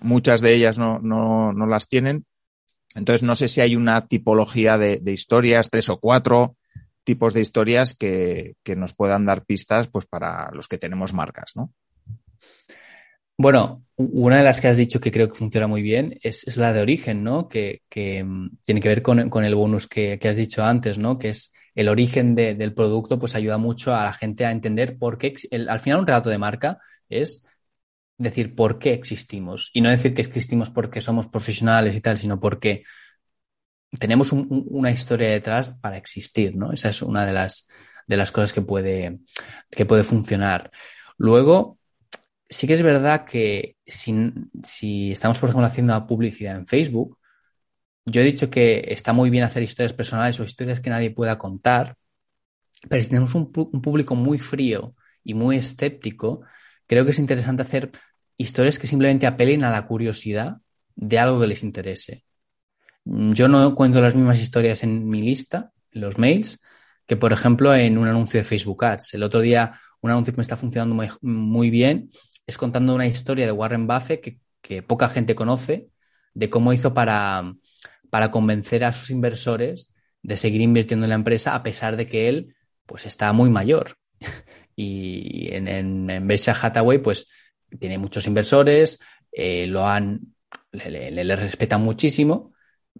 [0.00, 2.24] muchas de ellas no, no, no las tienen.
[2.94, 6.56] Entonces no sé si hay una tipología de, historias, tres o cuatro
[7.04, 11.52] tipos de historias que, que, nos puedan dar pistas pues para los que tenemos marcas,
[11.54, 11.70] ¿no?
[13.42, 16.72] Bueno, una de las que has dicho que creo que funciona muy bien es, la
[16.72, 17.48] de origen, ¿no?
[17.48, 17.82] Que,
[18.24, 21.18] mm, tiene que ver con, el bonus que, has dicho antes, ¿no?
[21.18, 24.96] Que es el origen de, del producto, pues ayuda mucho a la gente a entender
[24.96, 25.34] por qué.
[25.68, 26.78] Al final, un relato de marca
[27.08, 27.44] es
[28.16, 29.70] decir por qué existimos.
[29.74, 32.84] Y no decir que existimos porque somos profesionales y tal, sino porque
[33.98, 36.72] tenemos un, una historia detrás para existir, ¿no?
[36.72, 37.66] Esa es una de las,
[38.06, 39.18] de las cosas que puede,
[39.68, 40.70] que puede funcionar.
[41.18, 41.78] Luego,
[42.52, 44.14] sí que es verdad que si,
[44.62, 47.18] si, estamos, por ejemplo, haciendo publicidad en Facebook,
[48.04, 51.38] yo he dicho que está muy bien hacer historias personales o historias que nadie pueda
[51.38, 51.96] contar,
[52.88, 56.42] pero si tenemos un, público muy frío y muy escéptico,
[56.86, 57.90] creo que es interesante hacer
[58.36, 60.58] historias que simplemente apelen a la curiosidad
[60.94, 62.24] de algo que les interese.
[63.04, 66.60] Yo no cuento las mismas historias en mi lista, en los mails,
[67.06, 69.14] que por ejemplo en un anuncio de Facebook Ads.
[69.14, 72.10] El otro día un anuncio que me está funcionando muy bien
[72.46, 75.88] es contando una historia de Warren Buffett que, que poca gente conoce,
[76.34, 77.54] de cómo hizo para,
[78.10, 82.28] para convencer a sus inversores de seguir invirtiendo en la empresa a pesar de que
[82.28, 82.54] él
[82.86, 83.96] pues está muy mayor.
[84.76, 87.28] y en, en, en Berkshire Hathaway pues
[87.78, 88.98] tiene muchos inversores,
[89.30, 90.20] eh, lo han,
[90.72, 92.52] le, le, le, respetan muchísimo,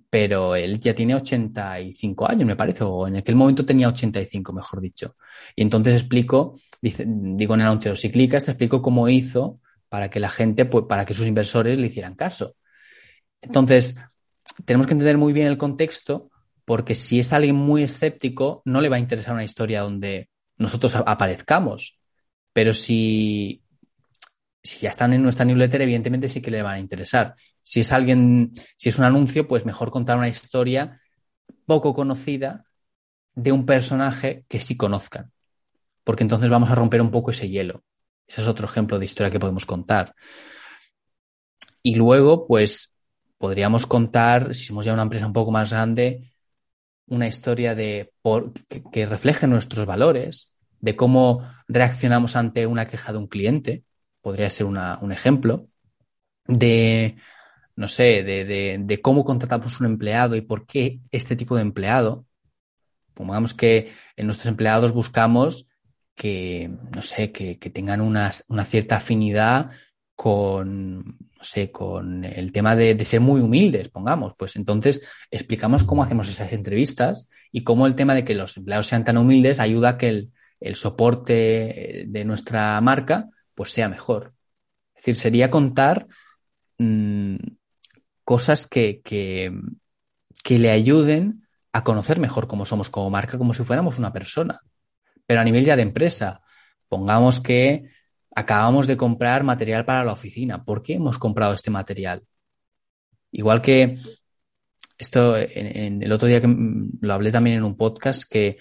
[0.08, 4.80] pero él ya tiene 85 años, me parece, o en aquel momento tenía 85, mejor
[4.80, 5.16] dicho.
[5.54, 10.20] Y entonces explico, digo en el anuncio, si clicas, te explico cómo hizo para que
[10.20, 12.56] la gente, pues, para que sus inversores le hicieran caso.
[13.40, 13.94] Entonces,
[14.64, 16.30] tenemos que entender muy bien el contexto,
[16.64, 20.94] porque si es alguien muy escéptico, no le va a interesar una historia donde nosotros
[20.96, 21.98] aparezcamos.
[22.52, 23.62] Pero si
[24.62, 27.34] si ya están en nuestra newsletter, evidentemente sí que le van a interesar.
[27.62, 31.00] Si es alguien, si es un anuncio, pues mejor contar una historia
[31.66, 32.64] poco conocida
[33.34, 35.32] de un personaje que sí conozcan.
[36.04, 37.84] Porque entonces vamos a romper un poco ese hielo.
[38.26, 40.14] Ese es otro ejemplo de historia que podemos contar.
[41.82, 42.96] Y luego, pues,
[43.38, 46.32] podríamos contar, si somos ya una empresa un poco más grande,
[47.06, 48.12] una historia de
[48.92, 53.84] que refleje nuestros valores, de cómo reaccionamos ante una queja de un cliente,
[54.20, 55.68] podría ser un ejemplo,
[56.46, 57.16] de,
[57.76, 62.26] no sé, de, de, cómo contratamos un empleado y por qué este tipo de empleado.
[63.14, 65.66] Pongamos que en nuestros empleados buscamos
[66.14, 68.32] que, no sé, que, que tengan una,
[68.64, 69.70] cierta afinidad
[70.14, 74.34] con, no sé, con el tema de, de, ser muy humildes, pongamos.
[74.36, 78.86] Pues entonces explicamos cómo hacemos esas entrevistas y cómo el tema de que los empleados
[78.86, 84.34] sean tan humildes ayuda a que el, el soporte de nuestra marca pues sea mejor.
[84.94, 86.06] Es decir, sería contar
[86.78, 87.36] mmm,
[88.24, 89.52] cosas que, que,
[90.44, 94.60] que le ayuden a conocer mejor cómo somos como marca, como si fuéramos una persona.
[95.26, 96.42] Pero a nivel ya de empresa,
[96.88, 97.90] pongamos que
[98.34, 100.64] acabamos de comprar material para la oficina.
[100.64, 102.22] ¿Por qué hemos comprado este material?
[103.30, 103.98] Igual que
[104.98, 106.54] esto, en, el otro día que
[107.00, 108.58] lo hablé también en un podcast, que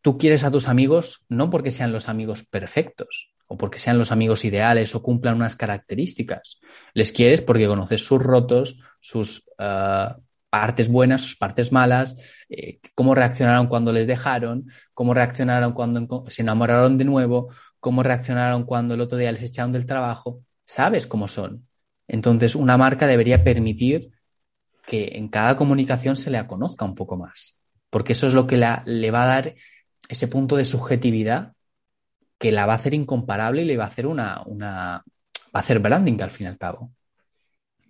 [0.00, 4.12] tú quieres a tus amigos no porque sean los amigos perfectos o porque sean los
[4.12, 6.60] amigos ideales o cumplan unas características.
[6.94, 10.14] Les quieres porque conoces sus rotos, sus uh,
[10.50, 12.16] partes buenas, sus partes malas,
[12.48, 18.64] eh, cómo reaccionaron cuando les dejaron, cómo reaccionaron cuando se enamoraron de nuevo, cómo reaccionaron
[18.64, 20.42] cuando el otro día les echaron del trabajo.
[20.66, 21.66] Sabes cómo son.
[22.08, 24.10] Entonces, una marca debería permitir
[24.86, 28.56] que en cada comunicación se le conozca un poco más, porque eso es lo que
[28.56, 29.54] la, le va a dar
[30.08, 31.52] ese punto de subjetividad
[32.38, 35.04] que la va a hacer incomparable y le va a hacer una, una
[35.54, 36.90] va a hacer branding al fin y al cabo.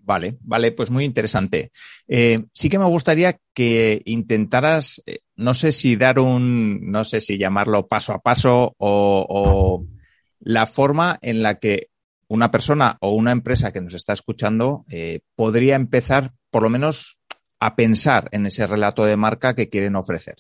[0.03, 1.71] Vale, vale, pues muy interesante.
[2.09, 7.21] Eh, sí que me gustaría que intentaras, eh, no sé si dar un, no sé
[7.21, 9.87] si llamarlo paso a paso o, o,
[10.41, 11.89] la forma en la que
[12.29, 17.19] una persona o una empresa que nos está escuchando eh, podría empezar por lo menos
[17.59, 20.37] a pensar en ese relato de marca que quieren ofrecer.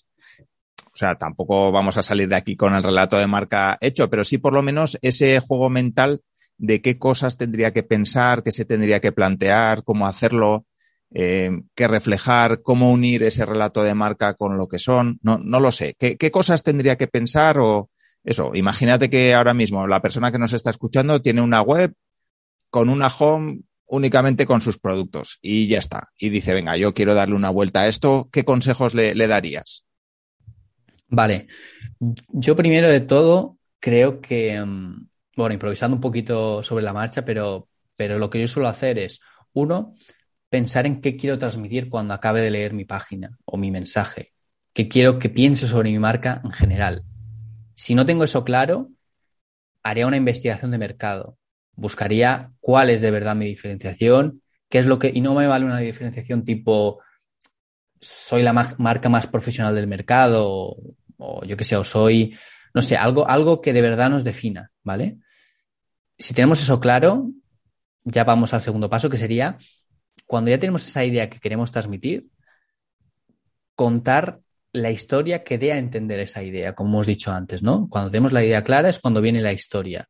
[0.93, 4.25] O sea, tampoco vamos a salir de aquí con el relato de marca hecho, pero
[4.25, 6.23] sí por lo menos ese juego mental
[6.61, 10.67] de qué cosas tendría que pensar, qué se tendría que plantear, cómo hacerlo,
[11.11, 15.19] eh, qué reflejar, cómo unir ese relato de marca con lo que son.
[15.23, 15.97] No, no lo sé.
[15.99, 17.89] ¿Qué, ¿Qué cosas tendría que pensar o
[18.25, 18.51] eso?
[18.55, 21.95] Imagínate que ahora mismo la persona que nos está escuchando tiene una web
[22.69, 26.11] con una home únicamente con sus productos y ya está.
[26.19, 28.29] Y dice, venga, yo quiero darle una vuelta a esto.
[28.31, 29.87] ¿Qué consejos le, le darías?
[31.09, 31.47] Vale.
[32.29, 35.10] Yo primero de todo creo que, mm,
[35.41, 39.21] bueno, improvisando un poquito sobre la marcha, pero, pero lo que yo suelo hacer es,
[39.53, 39.95] uno,
[40.49, 44.33] pensar en qué quiero transmitir cuando acabe de leer mi página o mi mensaje,
[44.73, 47.05] qué quiero que piense sobre mi marca en general.
[47.75, 48.91] Si no tengo eso claro,
[49.83, 51.39] haría una investigación de mercado,
[51.75, 55.65] buscaría cuál es de verdad mi diferenciación, qué es lo que, y no me vale
[55.65, 57.01] una diferenciación tipo
[58.01, 60.77] soy la marca más profesional del mercado o,
[61.19, 62.35] o yo qué sé, o soy,
[62.75, 65.19] no sé, algo, algo que de verdad nos defina, ¿vale?
[66.21, 67.31] Si tenemos eso claro,
[68.05, 69.57] ya vamos al segundo paso, que sería,
[70.27, 72.29] cuando ya tenemos esa idea que queremos transmitir,
[73.75, 74.41] contar
[74.73, 77.89] la historia que dé a entender esa idea, como hemos dicho antes, ¿no?
[77.89, 80.09] Cuando tenemos la idea clara es cuando viene la historia.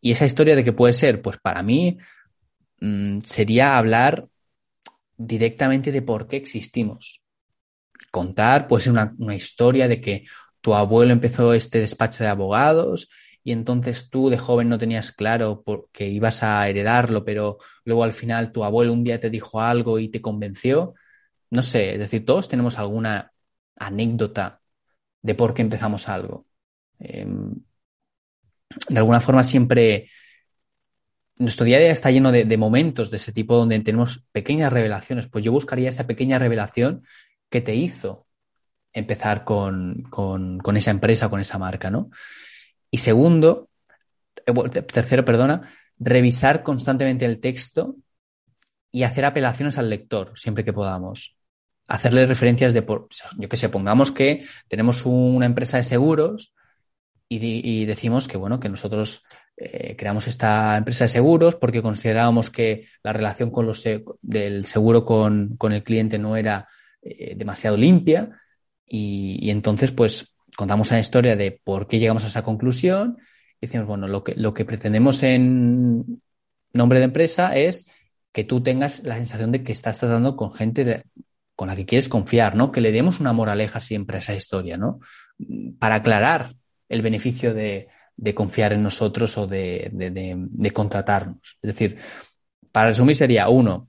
[0.00, 1.98] Y esa historia de qué puede ser, pues para mí
[2.80, 4.28] mmm, sería hablar
[5.16, 7.24] directamente de por qué existimos
[8.12, 10.24] contar, puede ser una, una historia de que
[10.60, 13.08] tu abuelo empezó este despacho de abogados
[13.44, 18.12] y entonces tú de joven no tenías claro que ibas a heredarlo, pero luego al
[18.12, 20.94] final tu abuelo un día te dijo algo y te convenció.
[21.50, 23.32] No sé, es decir, todos tenemos alguna
[23.76, 24.60] anécdota
[25.22, 26.46] de por qué empezamos algo.
[27.00, 27.26] Eh,
[28.88, 30.10] de alguna forma siempre
[31.36, 34.72] nuestro día a día está lleno de, de, momentos de ese tipo donde tenemos pequeñas
[34.72, 35.28] revelaciones.
[35.28, 37.02] Pues yo buscaría esa pequeña revelación
[37.50, 38.26] que te hizo
[38.92, 42.10] empezar con, con, con esa empresa, con esa marca, ¿no?
[42.92, 43.68] Y segundo,
[44.46, 47.96] eh, tercero, perdona, revisar constantemente el texto
[48.92, 51.36] y hacer apelaciones al lector siempre que podamos.
[51.88, 56.54] Hacerle referencias de, por, yo que sé, pongamos que tenemos una empresa de seguros
[57.28, 59.24] y, decimos que, bueno, que nosotros
[59.56, 63.82] eh, creamos esta empresa de seguros porque considerábamos que la relación con los,
[64.20, 66.68] del seguro con, con el cliente no era
[67.00, 68.38] eh, demasiado limpia
[68.86, 73.18] y, entonces pues contamos la historia de por qué llegamos a esa conclusión
[73.60, 76.22] y decimos, bueno, lo que, lo que pretendemos en
[76.72, 77.86] nombre de empresa es
[78.32, 81.04] que tú tengas la sensación de que estás tratando con gente
[81.54, 82.72] con la que quieres confiar, ¿no?
[82.72, 85.00] Que le demos una moraleja siempre a esa historia, ¿no?
[85.78, 86.54] Para aclarar
[86.88, 91.58] el beneficio de, de confiar en nosotros o de, de, contratarnos.
[91.62, 91.98] Es decir,
[92.70, 93.88] para resumir sería, uno,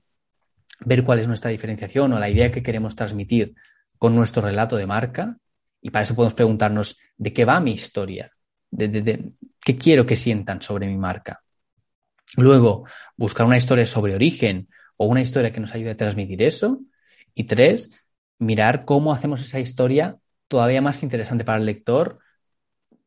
[0.80, 3.54] ver cuál es nuestra diferenciación o la idea que queremos transmitir
[3.98, 5.38] con nuestro relato de marca
[5.84, 8.32] Y para eso podemos preguntarnos de qué va mi historia,
[8.70, 11.42] de, qué quiero que sientan sobre mi marca.
[12.38, 12.86] Luego,
[13.18, 14.66] buscar una historia sobre origen
[14.96, 16.80] o una historia que nos ayude a transmitir eso.
[17.34, 17.90] Y tres,
[18.38, 20.16] mirar cómo hacemos esa historia
[20.48, 22.18] todavía más interesante para el lector,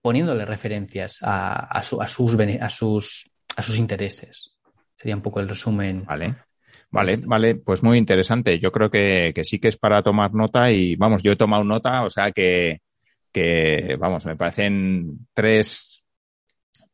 [0.04, 4.56] poniéndole referencias a, sus, sus intereses.
[4.96, 6.06] Sería un poco el resumen.
[6.06, 6.47] Vale.
[6.90, 8.60] Vale, vale, pues muy interesante.
[8.60, 11.64] Yo creo que, que, sí que es para tomar nota y vamos, yo he tomado
[11.64, 12.82] nota, o sea que,
[13.32, 16.04] que vamos, me parecen tres,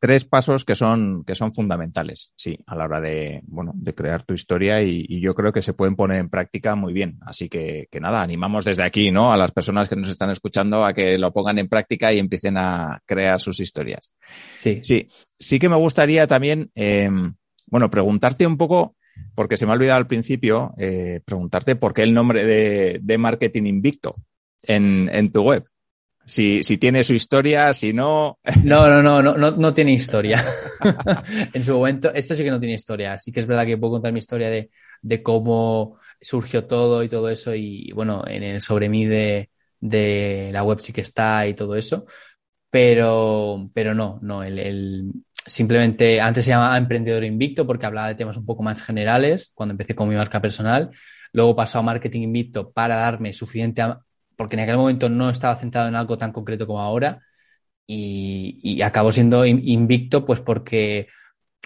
[0.04, 4.24] tres pasos que son, que son fundamentales, sí, a la hora de, bueno, de crear
[4.24, 7.20] tu historia y, yo creo que se pueden poner en práctica muy bien.
[7.22, 9.32] Así que, que nada, animamos desde aquí, ¿no?
[9.32, 12.58] A las personas que nos están escuchando a que lo pongan en práctica y empiecen
[12.58, 14.12] a crear sus historias.
[14.58, 14.82] Sí.
[14.84, 15.08] Sí,
[15.39, 17.10] sí que me gustaría también, eh,
[17.68, 18.98] bueno, preguntarte un poco,
[19.36, 23.18] porque se me ha olvidado al principio, eh, preguntarte por qué el nombre de, de
[23.18, 24.16] Marketing Invicto
[24.64, 25.66] en, en tu web.
[26.26, 28.39] Si, si tiene su historia, si no.
[28.64, 30.43] No, no, no, no, no, tiene historia.
[31.53, 33.18] en su momento, esto sí que no tiene historia.
[33.18, 34.70] Sí que es verdad que puedo contar mi historia de,
[35.01, 37.53] de cómo surgió todo y todo eso.
[37.53, 39.49] Y bueno, en el sobre mí de,
[39.80, 42.05] de la web sí que está y todo eso.
[42.70, 45.11] Pero, pero no, no, el, el,
[45.46, 49.74] simplemente antes se llamaba Emprendedor Invicto porque hablaba de temas un poco más generales cuando
[49.74, 50.89] empecé con mi marca personal.
[51.32, 53.84] Luego pasó a Marketing Invicto para darme suficiente
[54.36, 57.22] porque en aquel momento no estaba centrado en algo tan concreto como ahora
[57.86, 61.08] y, acabó siendo invicto pues porque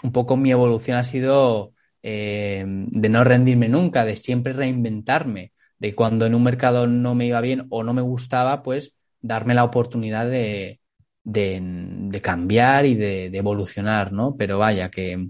[0.04, 1.74] un poco mi evolución ha sido
[2.04, 7.26] eh, de no rendirme nunca, de siempre reinventarme, de cuando en un mercado no me
[7.28, 10.80] iba bien o no me gustaba, pues darme la oportunidad de,
[11.28, 14.36] de, cambiar y de, evolucionar, ¿no?
[14.38, 15.30] Pero vaya, que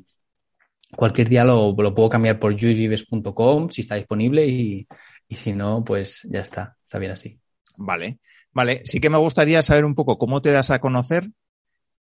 [0.96, 4.88] cualquier día lo, puedo cambiar por juicevives.com si está disponible y,
[5.28, 7.40] y si no, pues ya está, está bien así.
[7.78, 8.20] Vale,
[8.52, 8.82] vale.
[8.86, 11.30] Sí que me gustaría saber un poco cómo te das a conocer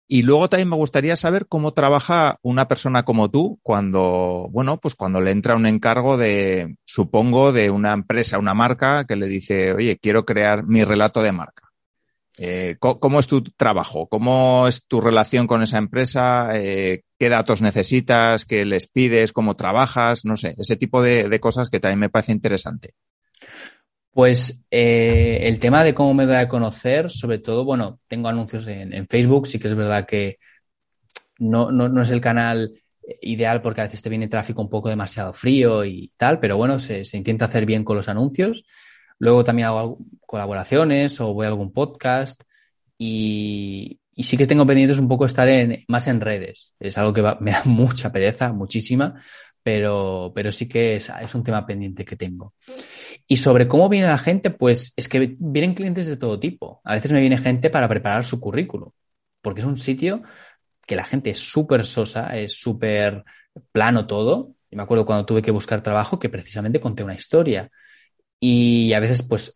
[0.09, 4.95] y luego también me gustaría saber cómo trabaja una persona como tú cuando, bueno, pues
[4.95, 9.73] cuando le entra un encargo de, supongo, de una empresa, una marca que le dice,
[9.73, 11.72] oye, quiero crear mi relato de marca.
[12.39, 14.09] Eh, ¿Cómo es tu trabajo?
[14.09, 16.51] ¿Cómo es tu relación con esa empresa?
[16.55, 18.47] Eh, ¿Qué datos necesitas?
[18.47, 19.33] ¿Qué les pides?
[19.33, 20.25] ¿Cómo trabajas?
[20.25, 22.95] No sé, ese tipo de, cosas que también me parece interesante.
[24.13, 28.67] Pues eh, el tema de cómo me doy a conocer, sobre todo, bueno, tengo anuncios
[28.67, 30.39] en, Facebook, sí que es verdad que
[31.39, 32.83] no, no, no, es el canal
[33.21, 36.79] ideal porque a veces te viene tráfico un poco demasiado frío y tal, pero bueno,
[36.79, 38.65] se, se intenta hacer bien con los anuncios.
[39.23, 42.43] Luego también hago colaboraciones o voy a algún podcast
[42.99, 46.75] y, sí que tengo pendientes un poco estar en, más en redes.
[46.81, 49.23] Es algo que me da mucha pereza, muchísima,
[49.63, 52.55] pero, pero sí que es, es, un tema pendiente que tengo.
[53.29, 56.81] Y sobre cómo viene la gente, pues es que vienen clientes de todo tipo.
[56.83, 58.91] A veces me viene gente para preparar su currículum,
[59.41, 60.25] porque es un sitio
[60.85, 63.23] que la gente es súper sosa, es súper
[63.71, 64.57] plano todo.
[64.69, 67.71] Y me acuerdo cuando tuve que buscar trabajo que precisamente conté una historia.
[68.45, 69.55] Y a veces, pues,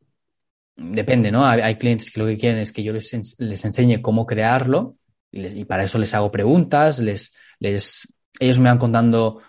[0.77, 1.45] depende, ¿no?
[1.45, 4.97] Hay, clientes que lo que quieren es que yo les, les enseñe cómo crearlo
[5.33, 9.43] y, y, para eso les hago preguntas, les, les, ellos me van contando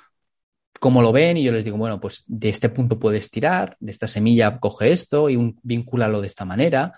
[0.80, 3.92] cómo lo ven y yo les digo, bueno, pues de este punto puedes tirar, de
[3.92, 6.94] esta semilla coge esto y un, vincúlalo de esta manera.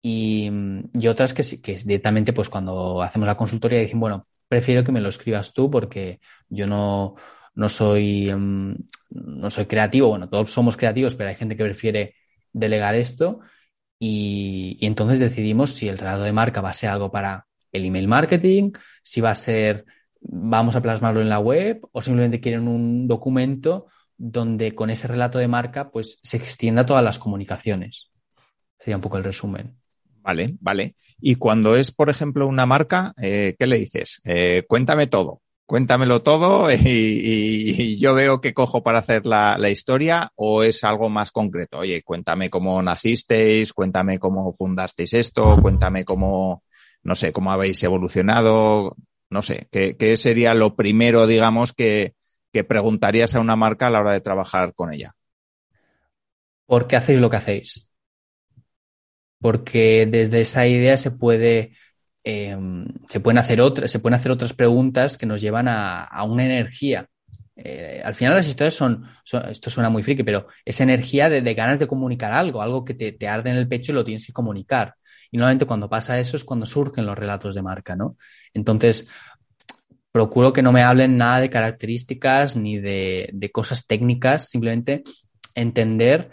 [0.00, 0.48] Y,
[0.92, 5.00] y otras que, que directamente, pues cuando hacemos la consultoría dicen, bueno, prefiero que me
[5.00, 7.16] lo escribas tú porque yo no,
[7.56, 8.76] no soy, um,
[9.10, 10.08] no soy creativo.
[10.08, 12.14] Bueno, todos somos creativos, pero hay gente que prefiere
[12.52, 13.40] delegar esto.
[13.98, 18.08] Y, entonces decidimos si el relato de marca va a ser algo para el email
[18.08, 19.84] marketing, si va a ser
[20.28, 23.86] vamos a plasmarlo en la web o simplemente quieren un documento
[24.16, 28.10] donde con ese relato de marca pues se extienda todas las comunicaciones.
[28.78, 29.76] Sería un poco el resumen.
[30.22, 30.96] Vale, vale.
[31.20, 34.20] Y cuando es, por ejemplo, una marca, eh, ¿qué le dices?
[34.24, 40.32] Eh, cuéntame todo, cuéntamelo todo y, yo veo que cojo para hacer la, la, historia
[40.36, 41.78] o es algo más concreto.
[41.78, 46.62] Oye, cuéntame cómo nacisteis, cuéntame cómo fundasteis esto, cuéntame cómo,
[47.02, 48.96] no sé, cómo habéis evolucionado.
[49.28, 52.14] No sé, ¿qué, qué sería lo primero, digamos, que,
[52.52, 55.14] que preguntarías a una marca a la hora de trabajar con ella?
[56.66, 57.88] ¿Por qué hacéis lo que hacéis?
[59.40, 61.72] Porque desde esa idea se puede,
[62.28, 62.58] eh,
[63.08, 66.44] se pueden hacer otras, se pueden hacer otras preguntas que nos llevan a, a una
[66.44, 67.08] energía.
[67.54, 71.40] Eh, al final las historias son, son, esto suena muy friki, pero es energía de,
[71.40, 74.02] de ganas de comunicar algo, algo que te, te, arde en el pecho y lo
[74.02, 74.96] tienes que comunicar.
[75.30, 78.16] Y normalmente cuando pasa eso es cuando surgen los relatos de marca, ¿no?
[78.52, 79.06] Entonces,
[80.10, 85.04] procuro que no me hablen nada de características ni de, de cosas técnicas, simplemente
[85.54, 86.30] entender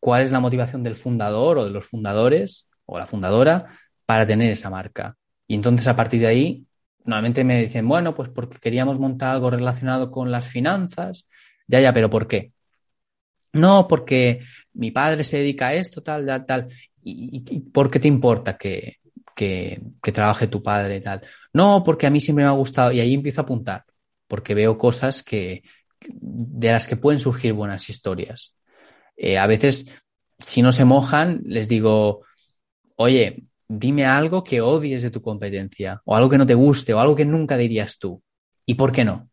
[0.00, 3.66] cuál es la motivación del fundador o de los fundadores o la fundadora
[4.10, 5.16] para tener esa marca.
[5.46, 6.66] Y entonces a partir de ahí,
[7.04, 11.28] normalmente me dicen, bueno, pues porque queríamos montar algo relacionado con las finanzas.
[11.68, 12.52] Ya, ya, pero ¿por qué?
[13.52, 14.40] No, porque
[14.72, 16.68] mi padre se dedica a esto, tal, tal, tal.
[17.04, 18.96] ¿Y, por qué te importa que,
[19.36, 21.22] que, que trabaje tu padre y tal?
[21.52, 22.90] No, porque a mí siempre me ha gustado.
[22.90, 23.84] Y ahí empiezo a apuntar,
[24.26, 25.62] porque veo cosas que,
[26.00, 28.56] de las que pueden surgir buenas historias.
[29.16, 29.86] Eh, a veces,
[30.40, 32.24] si no se mojan, les digo,
[32.96, 36.98] oye, dime algo que odies de tu competencia, o algo que no te guste, o
[36.98, 38.22] algo que nunca dirías tú.
[38.66, 39.30] ¿Y por qué no?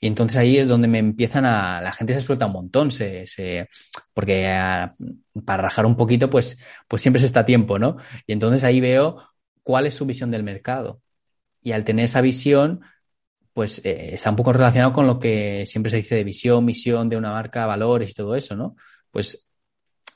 [0.00, 3.26] Y entonces ahí es donde me empiezan a, la gente se suelta un montón, se,
[3.26, 3.68] se
[4.14, 4.94] porque ah,
[5.44, 6.56] para rajar un poquito, pues,
[6.88, 7.96] pues siempre se está a tiempo, ¿no?
[8.26, 9.22] Y entonces ahí veo
[9.62, 11.02] cuál es su visión del mercado.
[11.60, 12.80] Y al tener esa visión,
[13.52, 17.08] pues eh, está un poco relacionado con lo que siempre se dice de visión, misión
[17.08, 18.76] de una marca, valores y todo eso, ¿no?
[19.10, 19.49] Pues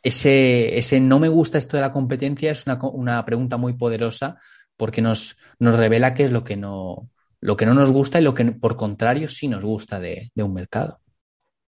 [0.04, 4.38] ese, ese no me gusta esto de la competencia es una, una pregunta muy poderosa
[4.76, 8.24] porque nos, nos revela qué es lo que no, lo que no nos gusta y
[8.24, 11.00] lo que por contrario sí nos gusta de, de un mercado.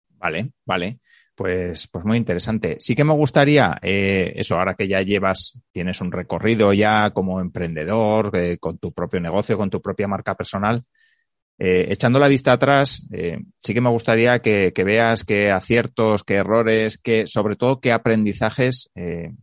[0.10, 1.00] Vale, vale.
[1.34, 2.76] Pues, pues muy interesante.
[2.80, 7.40] Sí que me gustaría, eh, eso, ahora que ya llevas, tienes un recorrido ya como
[7.40, 10.84] emprendedor, eh, con tu propio negocio, con tu propia marca personal,
[11.62, 16.36] eh, echando la vista atrás, eh, sí que me gustaría que, veas qué aciertos, qué
[16.36, 19.34] errores, qué, sobre todo qué aprendizajes eh,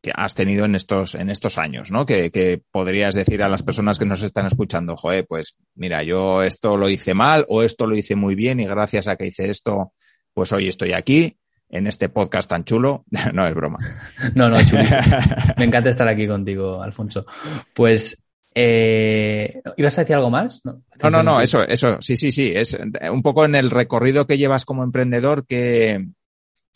[0.00, 2.06] que has tenido en estos, en estos años, ¿no?
[2.06, 6.78] Que, podrías decir a las personas que nos están escuchando, joder, pues mira, yo esto
[6.78, 9.92] lo hice mal o esto lo hice muy bien y gracias a que hice esto,
[10.32, 11.36] pues hoy estoy aquí
[11.68, 13.04] en este podcast tan chulo.
[13.34, 13.76] no es broma.
[14.34, 15.02] No, no, chulísimo.
[15.58, 17.26] Me encanta estar aquí contigo, Alfonso.
[17.74, 18.24] Pues
[18.54, 20.62] eh, ¿Ibas a decir algo más?
[20.64, 22.52] No, no, no, eso, eso, sí, sí, sí.
[22.54, 22.76] Es
[23.10, 26.08] un poco en el recorrido que llevas como emprendedor que,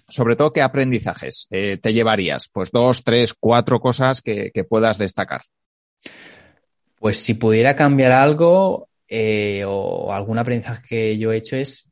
[0.08, 2.48] sobre todo, ¿qué aprendizajes eh, te llevarías?
[2.52, 5.42] Pues dos, tres, cuatro cosas que, puedas destacar.
[6.98, 11.90] Pues si pudiera cambiar algo eh, o algún aprendizaje que yo he hecho es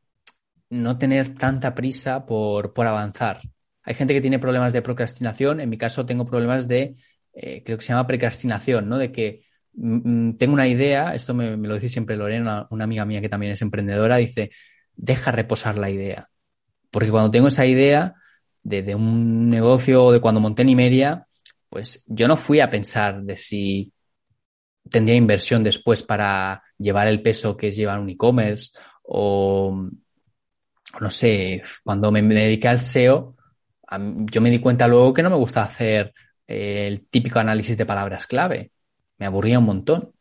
[0.69, 3.41] no tener tanta prisa por, por avanzar.
[3.83, 6.95] Hay gente que tiene problemas de procrastinación, en mi caso tengo problemas de,
[7.33, 8.99] creo que se llama precrastinación, ¿no?
[8.99, 13.29] De que tengo una idea, esto me, lo dice siempre Lorena, una, amiga mía que
[13.29, 14.51] también es emprendedora, dice,
[14.95, 16.29] deja reposar la idea.
[16.91, 18.15] Porque cuando tengo esa idea
[18.63, 21.27] de, un negocio de cuando monté Nimeria,
[21.69, 23.93] pues yo no fui a pensar de si
[24.91, 29.89] tendría inversión después para llevar el peso que es llevar un e-commerce o
[31.01, 33.37] no sé, cuando me, dediqué al SEO,
[33.99, 36.13] yo me di cuenta luego que no me gusta hacer
[36.47, 38.73] eh, el típico análisis de palabras clave
[39.21, 40.13] me aburría un montón.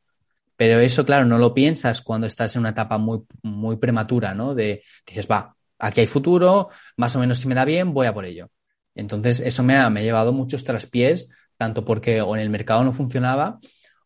[0.57, 4.53] Pero eso, claro, no lo piensas cuando estás en una etapa muy, muy prematura, ¿no?
[4.53, 8.13] De, dices, va, aquí hay futuro, más o menos si me da bien, voy a
[8.13, 8.51] por ello.
[8.93, 12.83] Entonces, eso me ha, me ha llevado muchos traspiés, tanto porque o en el mercado
[12.83, 13.59] no funcionaba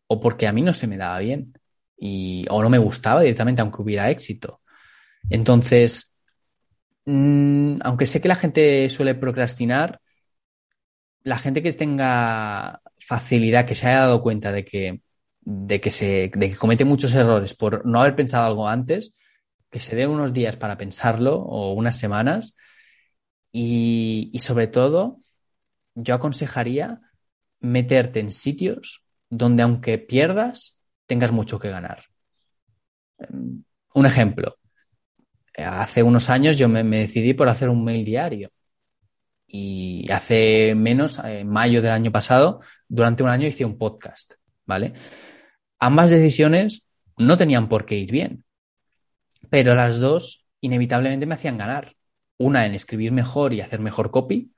[0.08, 1.54] o porque a mí no se me daba bien
[1.98, 4.62] y, o no me gustaba directamente, aunque hubiera éxito.
[5.32, 6.16] Entonces,
[7.06, 10.02] mmm, aunque sé que la gente suele procrastinar,
[11.24, 15.02] la gente que tenga facilidad, que se haya dado cuenta de que,
[15.42, 19.14] de que, se, de que comete muchos errores por no haber pensado algo antes,
[19.70, 22.56] que se dé unos días para pensarlo o unas semanas.
[23.52, 25.20] Y, y sobre todo,
[25.96, 27.02] yo aconsejaría
[27.60, 30.78] meterte en sitios donde aunque pierdas,
[31.08, 32.04] tengas mucho que ganar.
[33.94, 34.58] Un ejemplo.
[35.56, 38.50] Hace unos años yo me, me decidí por hacer un mail diario
[39.56, 44.34] y hace menos, en mayo del año pasado, durante un año hice un podcast,
[44.66, 44.94] ¿vale?
[45.78, 46.88] Ambas decisiones
[47.18, 48.46] no tenían por qué ir bien,
[49.52, 51.94] pero las dos inevitablemente me hacían ganar.
[52.40, 54.52] Una en escribir mejor y hacer mejor copy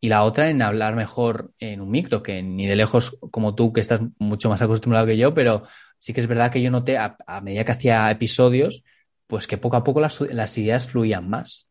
[0.00, 3.74] y la otra en hablar mejor en un micro, que ni de lejos como tú,
[3.74, 5.64] que estás mucho más acostumbrado que yo, pero
[5.98, 8.84] sí que es verdad que yo noté a, medida que hacía episodios,
[9.26, 11.69] pues que poco a poco las ideas fluían más.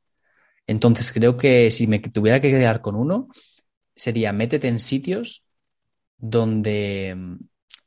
[0.69, 3.27] Entonces creo que si me tuviera que quedar con uno,
[3.95, 5.47] sería métete en sitios
[6.15, 7.17] donde,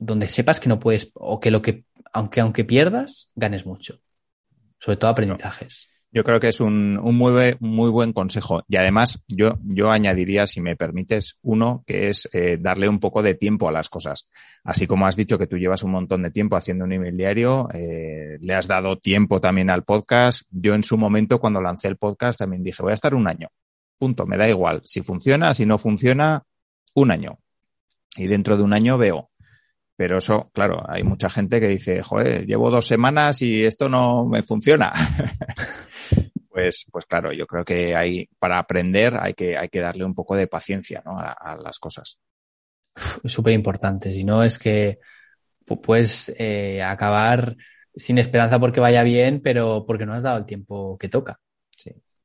[0.00, 4.00] donde sepas que no puedes, o que lo que, aunque, aunque pierdas, ganes mucho.
[4.80, 5.91] Sobre todo aprendizajes.
[6.14, 8.62] Yo creo que es un, un muy, muy buen consejo.
[8.68, 13.22] Y además, yo, yo añadiría, si me permites, uno que es eh, darle un poco
[13.22, 14.28] de tiempo a las cosas.
[14.62, 17.18] Así como has dicho que tú llevas un montón de tiempo haciendo un email
[17.72, 20.42] eh, le has dado tiempo también al podcast.
[20.50, 23.48] Yo en su momento, cuando lancé el podcast, también dije, voy a estar un año.
[23.98, 24.82] Punto, me da igual.
[24.84, 26.44] Si funciona, si no funciona,
[26.94, 27.38] un año.
[28.16, 29.30] Y dentro de un año veo.
[29.96, 34.24] Pero eso, claro, hay mucha gente que dice, joder, llevo dos semanas y esto no
[34.26, 34.92] me funciona.
[36.50, 40.14] pues, pues claro, yo creo que hay, para aprender hay que, hay que darle un
[40.14, 41.18] poco de paciencia ¿no?
[41.18, 42.18] a, las cosas.
[43.24, 44.12] súper importante.
[44.12, 44.98] Si no, es que
[45.82, 47.56] puedes eh, acabar
[47.94, 51.41] sin esperanza porque vaya bien, pero porque no has dado el tiempo que toca.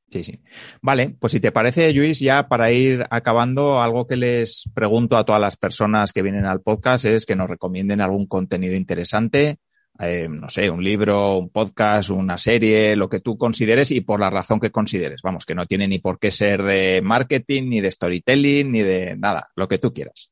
[0.10, 0.24] Sí.
[0.24, 0.40] Sí.
[0.82, 5.26] Vale, pues si te parece, Luis, ya para ir acabando, algo que les pregunto a
[5.26, 9.58] todas las personas que vienen al podcast es que nos recomienden algún contenido interesante,
[10.00, 14.20] eh, no sé, un libro, un podcast, una serie, lo que tú consideres y por
[14.20, 15.22] la razón que consideres.
[15.24, 19.16] Vamos, que no tiene ni por qué ser de marketing, ni de storytelling, ni de
[19.18, 20.32] nada, lo que tú quieras.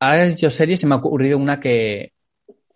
[0.00, 2.12] Ahora has dicho serie, se me ha ocurrido una que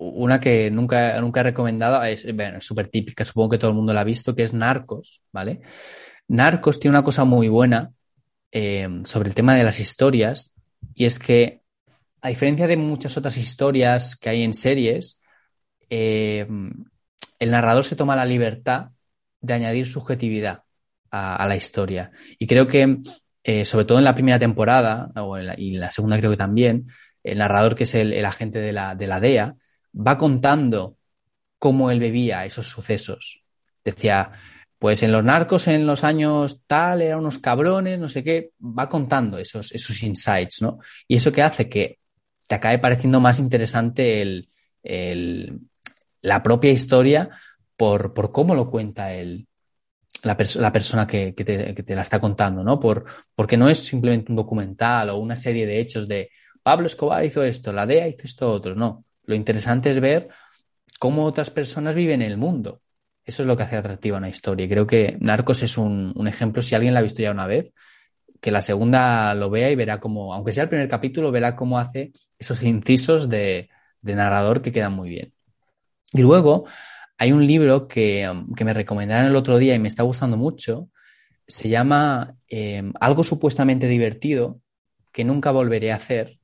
[0.00, 2.26] una que nunca, nunca he recomendado, es
[2.60, 5.60] súper típica, supongo que todo el mundo la ha visto, que es Narcos, ¿vale?
[6.26, 7.92] Narcos tiene una cosa muy buena
[8.50, 10.52] eh, sobre el tema de las historias,
[10.94, 11.60] y es que,
[12.22, 15.20] a diferencia de muchas otras historias que hay en series,
[15.90, 16.46] eh,
[17.38, 18.92] el narrador se toma la libertad
[19.42, 20.62] de añadir subjetividad
[21.10, 22.10] a, la historia.
[22.38, 22.98] Y creo que,
[23.42, 26.36] eh, sobre todo en la primera temporada, o en la, y la segunda creo que
[26.38, 26.86] también,
[27.22, 29.56] el narrador, que es el, el agente de la, de la DEA,
[29.94, 30.96] va contando
[31.58, 33.42] cómo él bebía esos sucesos.
[33.84, 34.32] Decía,
[34.78, 38.88] pues en los narcos en los años tal eran unos cabrones, no sé qué, va
[38.88, 40.78] contando esos, esos insights, ¿no?
[41.06, 41.98] Y eso que hace que
[42.46, 45.60] te acabe pareciendo más interesante el,
[46.22, 47.30] la propia historia
[47.76, 49.46] por, por, cómo lo cuenta el,
[50.22, 52.80] la, persona que, que, te, que, te, la está contando, ¿no?
[52.80, 56.30] Por, porque no es simplemente un documental o una serie de hechos de
[56.62, 59.04] Pablo Escobar hizo esto, la DEA hizo esto otro, no.
[59.24, 60.28] Lo interesante es ver
[60.98, 62.82] cómo otras personas viven en el mundo.
[63.24, 64.66] Eso es lo que hace atractiva una historia.
[64.66, 67.72] Y creo que Narcos es un, ejemplo, si alguien la ha visto ya una vez,
[68.40, 71.78] que la segunda lo vea y verá cómo, aunque sea el primer capítulo, verá cómo
[71.78, 73.68] hace esos incisos de,
[74.02, 75.32] narrador que quedan muy bien.
[76.12, 76.66] Y luego
[77.18, 78.28] hay un libro que,
[78.64, 80.88] me recomendaron el otro día y me está gustando mucho.
[81.46, 84.60] Se llama eh, Algo supuestamente divertido
[85.12, 86.40] que nunca volveré a hacer.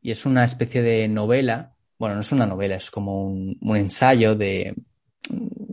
[0.00, 4.34] Y es una especie de novela bueno, no es una novela, es como un, ensayo
[4.34, 4.74] de...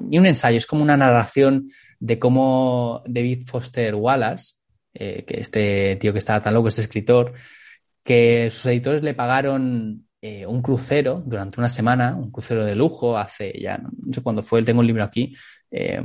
[0.09, 1.69] Y un ensayo, es como una narración
[1.99, 4.55] de cómo David Foster Wallace,
[4.93, 7.34] eh, que este tío que estaba tan loco, este escritor,
[8.03, 13.17] que sus editores le pagaron eh, un crucero durante una semana, un crucero de lujo,
[13.17, 15.36] hace ya, no, sé cuándo fue, tengo el libro aquí,
[15.71, 16.01] eh,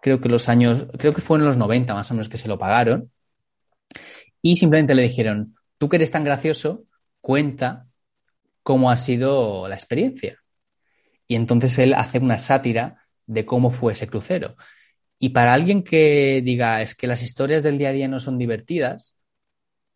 [0.00, 2.48] creo que los años, creo que fue en los 90 más o menos que se
[2.48, 3.10] lo pagaron,
[4.42, 6.84] y simplemente le dijeron, tú que eres tan gracioso,
[7.20, 7.89] cuenta
[8.62, 10.38] cómo ha sido la experiencia.
[11.26, 14.56] Y entonces él hace una sátira de cómo fue ese crucero.
[15.18, 18.38] Y para alguien que diga es que las historias del día a día no son
[18.38, 19.14] divertidas,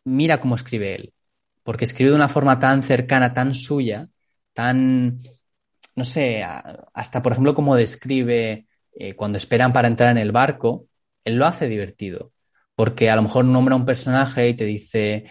[0.04, 1.14] mira cómo escribe él.
[1.62, 4.08] Porque escribe de una forma tan cercana, tan suya,
[4.52, 5.22] tan,
[5.96, 10.88] no sé, hasta por ejemplo como describe eh, cuando esperan para entrar en el barco,
[11.24, 12.33] él lo hace divertido.
[12.74, 15.24] Porque a lo mejor nombra un personaje y te dice,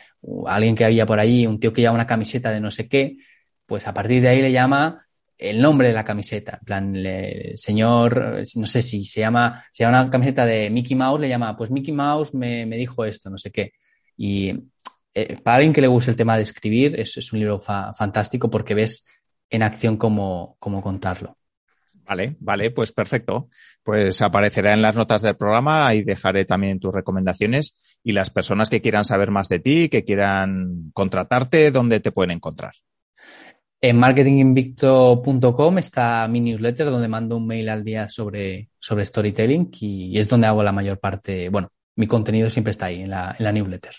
[0.47, 3.17] alguien que había por allí, un tío que lleva una camiseta de no sé qué,
[3.65, 5.05] pues a partir de ahí le llama
[5.37, 6.57] el nombre de la camiseta.
[6.59, 10.95] En plan, el señor, no sé si se llama, se llama una camiseta de Mickey
[10.95, 13.73] Mouse, le llama, pues Mickey Mouse me, dijo esto, no sé qué.
[14.15, 14.53] Y
[15.13, 18.49] eh, para alguien que le guste el tema de escribir, es, es un libro fantástico
[18.49, 19.05] porque ves
[19.49, 21.37] en acción cómo, cómo contarlo.
[22.05, 23.49] Vale, vale, pues perfecto.
[23.81, 28.69] Pues aparecerá en las notas del programa, ahí dejaré también tus recomendaciones y las personas
[28.69, 32.73] que quieran saber más de ti, que quieran contratarte, ¿dónde te pueden encontrar?
[33.81, 40.17] En marketinginvicto.com está mi newsletter donde mando un mail al día sobre, sobre storytelling y,
[40.17, 43.43] es donde hago la mayor parte, bueno, mi contenido siempre está ahí en la, en
[43.43, 43.93] la newsletter.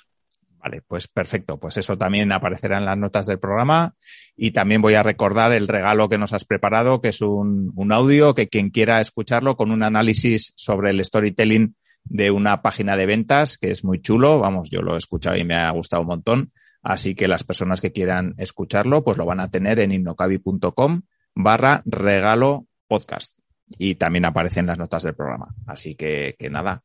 [0.64, 1.58] Vale, pues perfecto.
[1.58, 3.96] Pues eso también aparecerá en las notas del programa.
[4.34, 7.92] Y también voy a recordar el regalo que nos has preparado, que es un, un
[7.92, 13.04] audio que quien quiera escucharlo con un análisis sobre el storytelling de una página de
[13.04, 14.38] ventas, que es muy chulo.
[14.38, 16.52] Vamos, yo lo he escuchado y me ha gustado un montón.
[16.82, 21.02] Así que las personas que quieran escucharlo, pues lo van a tener en innocabi.com
[21.34, 23.36] barra regalo podcast.
[23.76, 25.54] Y también aparece en las notas del programa.
[25.66, 26.84] Así que, que nada,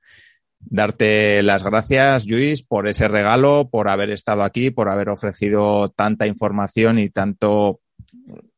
[0.60, 6.28] darte las gracias, Luis, por ese regalo, por haber estado aquí, por haber ofrecido tanta
[6.28, 7.82] información y tanto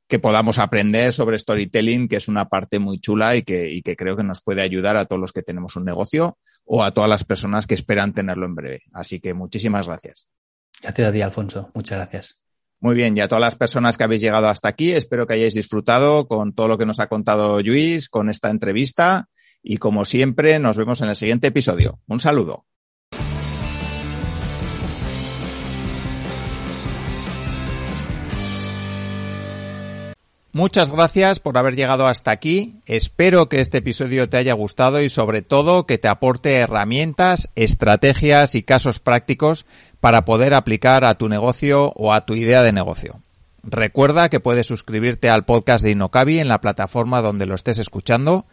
[0.08, 3.96] que podamos aprender sobre storytelling, que es una parte muy chula y que, y que
[3.96, 7.10] creo que nos puede ayudar a todos los que tenemos un negocio o a todas
[7.10, 8.84] las personas que esperan tenerlo en breve.
[8.92, 10.28] Así que muchísimas gracias.
[10.82, 11.72] Gracias a ti, Alfonso.
[11.74, 12.38] Muchas gracias.
[12.82, 15.54] Muy bien, y a todas las personas que habéis llegado hasta aquí, espero que hayáis
[15.54, 19.30] disfrutado con todo lo que nos ha contado Luis, con esta entrevista
[19.64, 22.00] y como siempre, nos vemos en el siguiente episodio.
[22.08, 22.66] Un saludo.
[30.54, 32.82] Muchas gracias por haber llegado hasta aquí.
[32.86, 38.56] Espero que este episodio te haya gustado y sobre todo que te aporte herramientas, estrategias
[38.56, 39.66] y casos prácticos
[40.02, 43.22] para poder aplicar a tu negocio o a tu idea de negocio.
[43.64, 48.46] Recuerda que puedes suscribirte al podcast de Inocabi en la plataforma donde lo estés escuchando,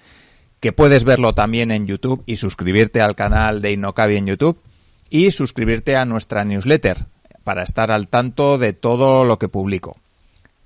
[0.61, 4.61] que puedes verlo también en YouTube y suscribirte al canal de Inocabi en YouTube
[5.11, 7.07] y suscribirte a nuestra newsletter
[7.45, 9.97] para estar al tanto de todo lo que publico.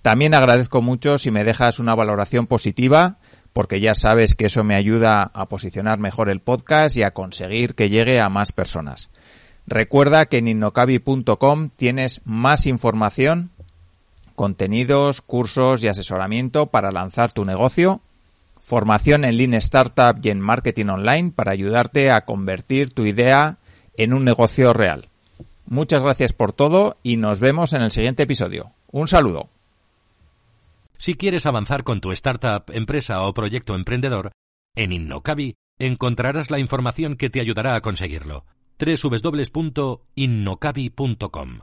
[0.03, 3.18] También agradezco mucho si me dejas una valoración positiva,
[3.53, 7.74] porque ya sabes que eso me ayuda a posicionar mejor el podcast y a conseguir
[7.74, 9.11] que llegue a más personas.
[9.66, 13.51] Recuerda que en innocabi.com tienes más información,
[14.34, 18.01] contenidos, cursos y asesoramiento para lanzar tu negocio,
[18.63, 23.59] formación en Lean Startup y en marketing online para ayudarte a convertir tu idea
[23.97, 25.09] en un negocio real.
[25.67, 28.71] Muchas gracias por todo y nos vemos en el siguiente episodio.
[28.91, 29.49] Un saludo.
[30.97, 34.31] Si quieres avanzar con tu startup, empresa o proyecto emprendedor,
[34.77, 38.45] en Innocabi encontrarás la información que te ayudará a conseguirlo.
[38.79, 41.59] www.innocabi.com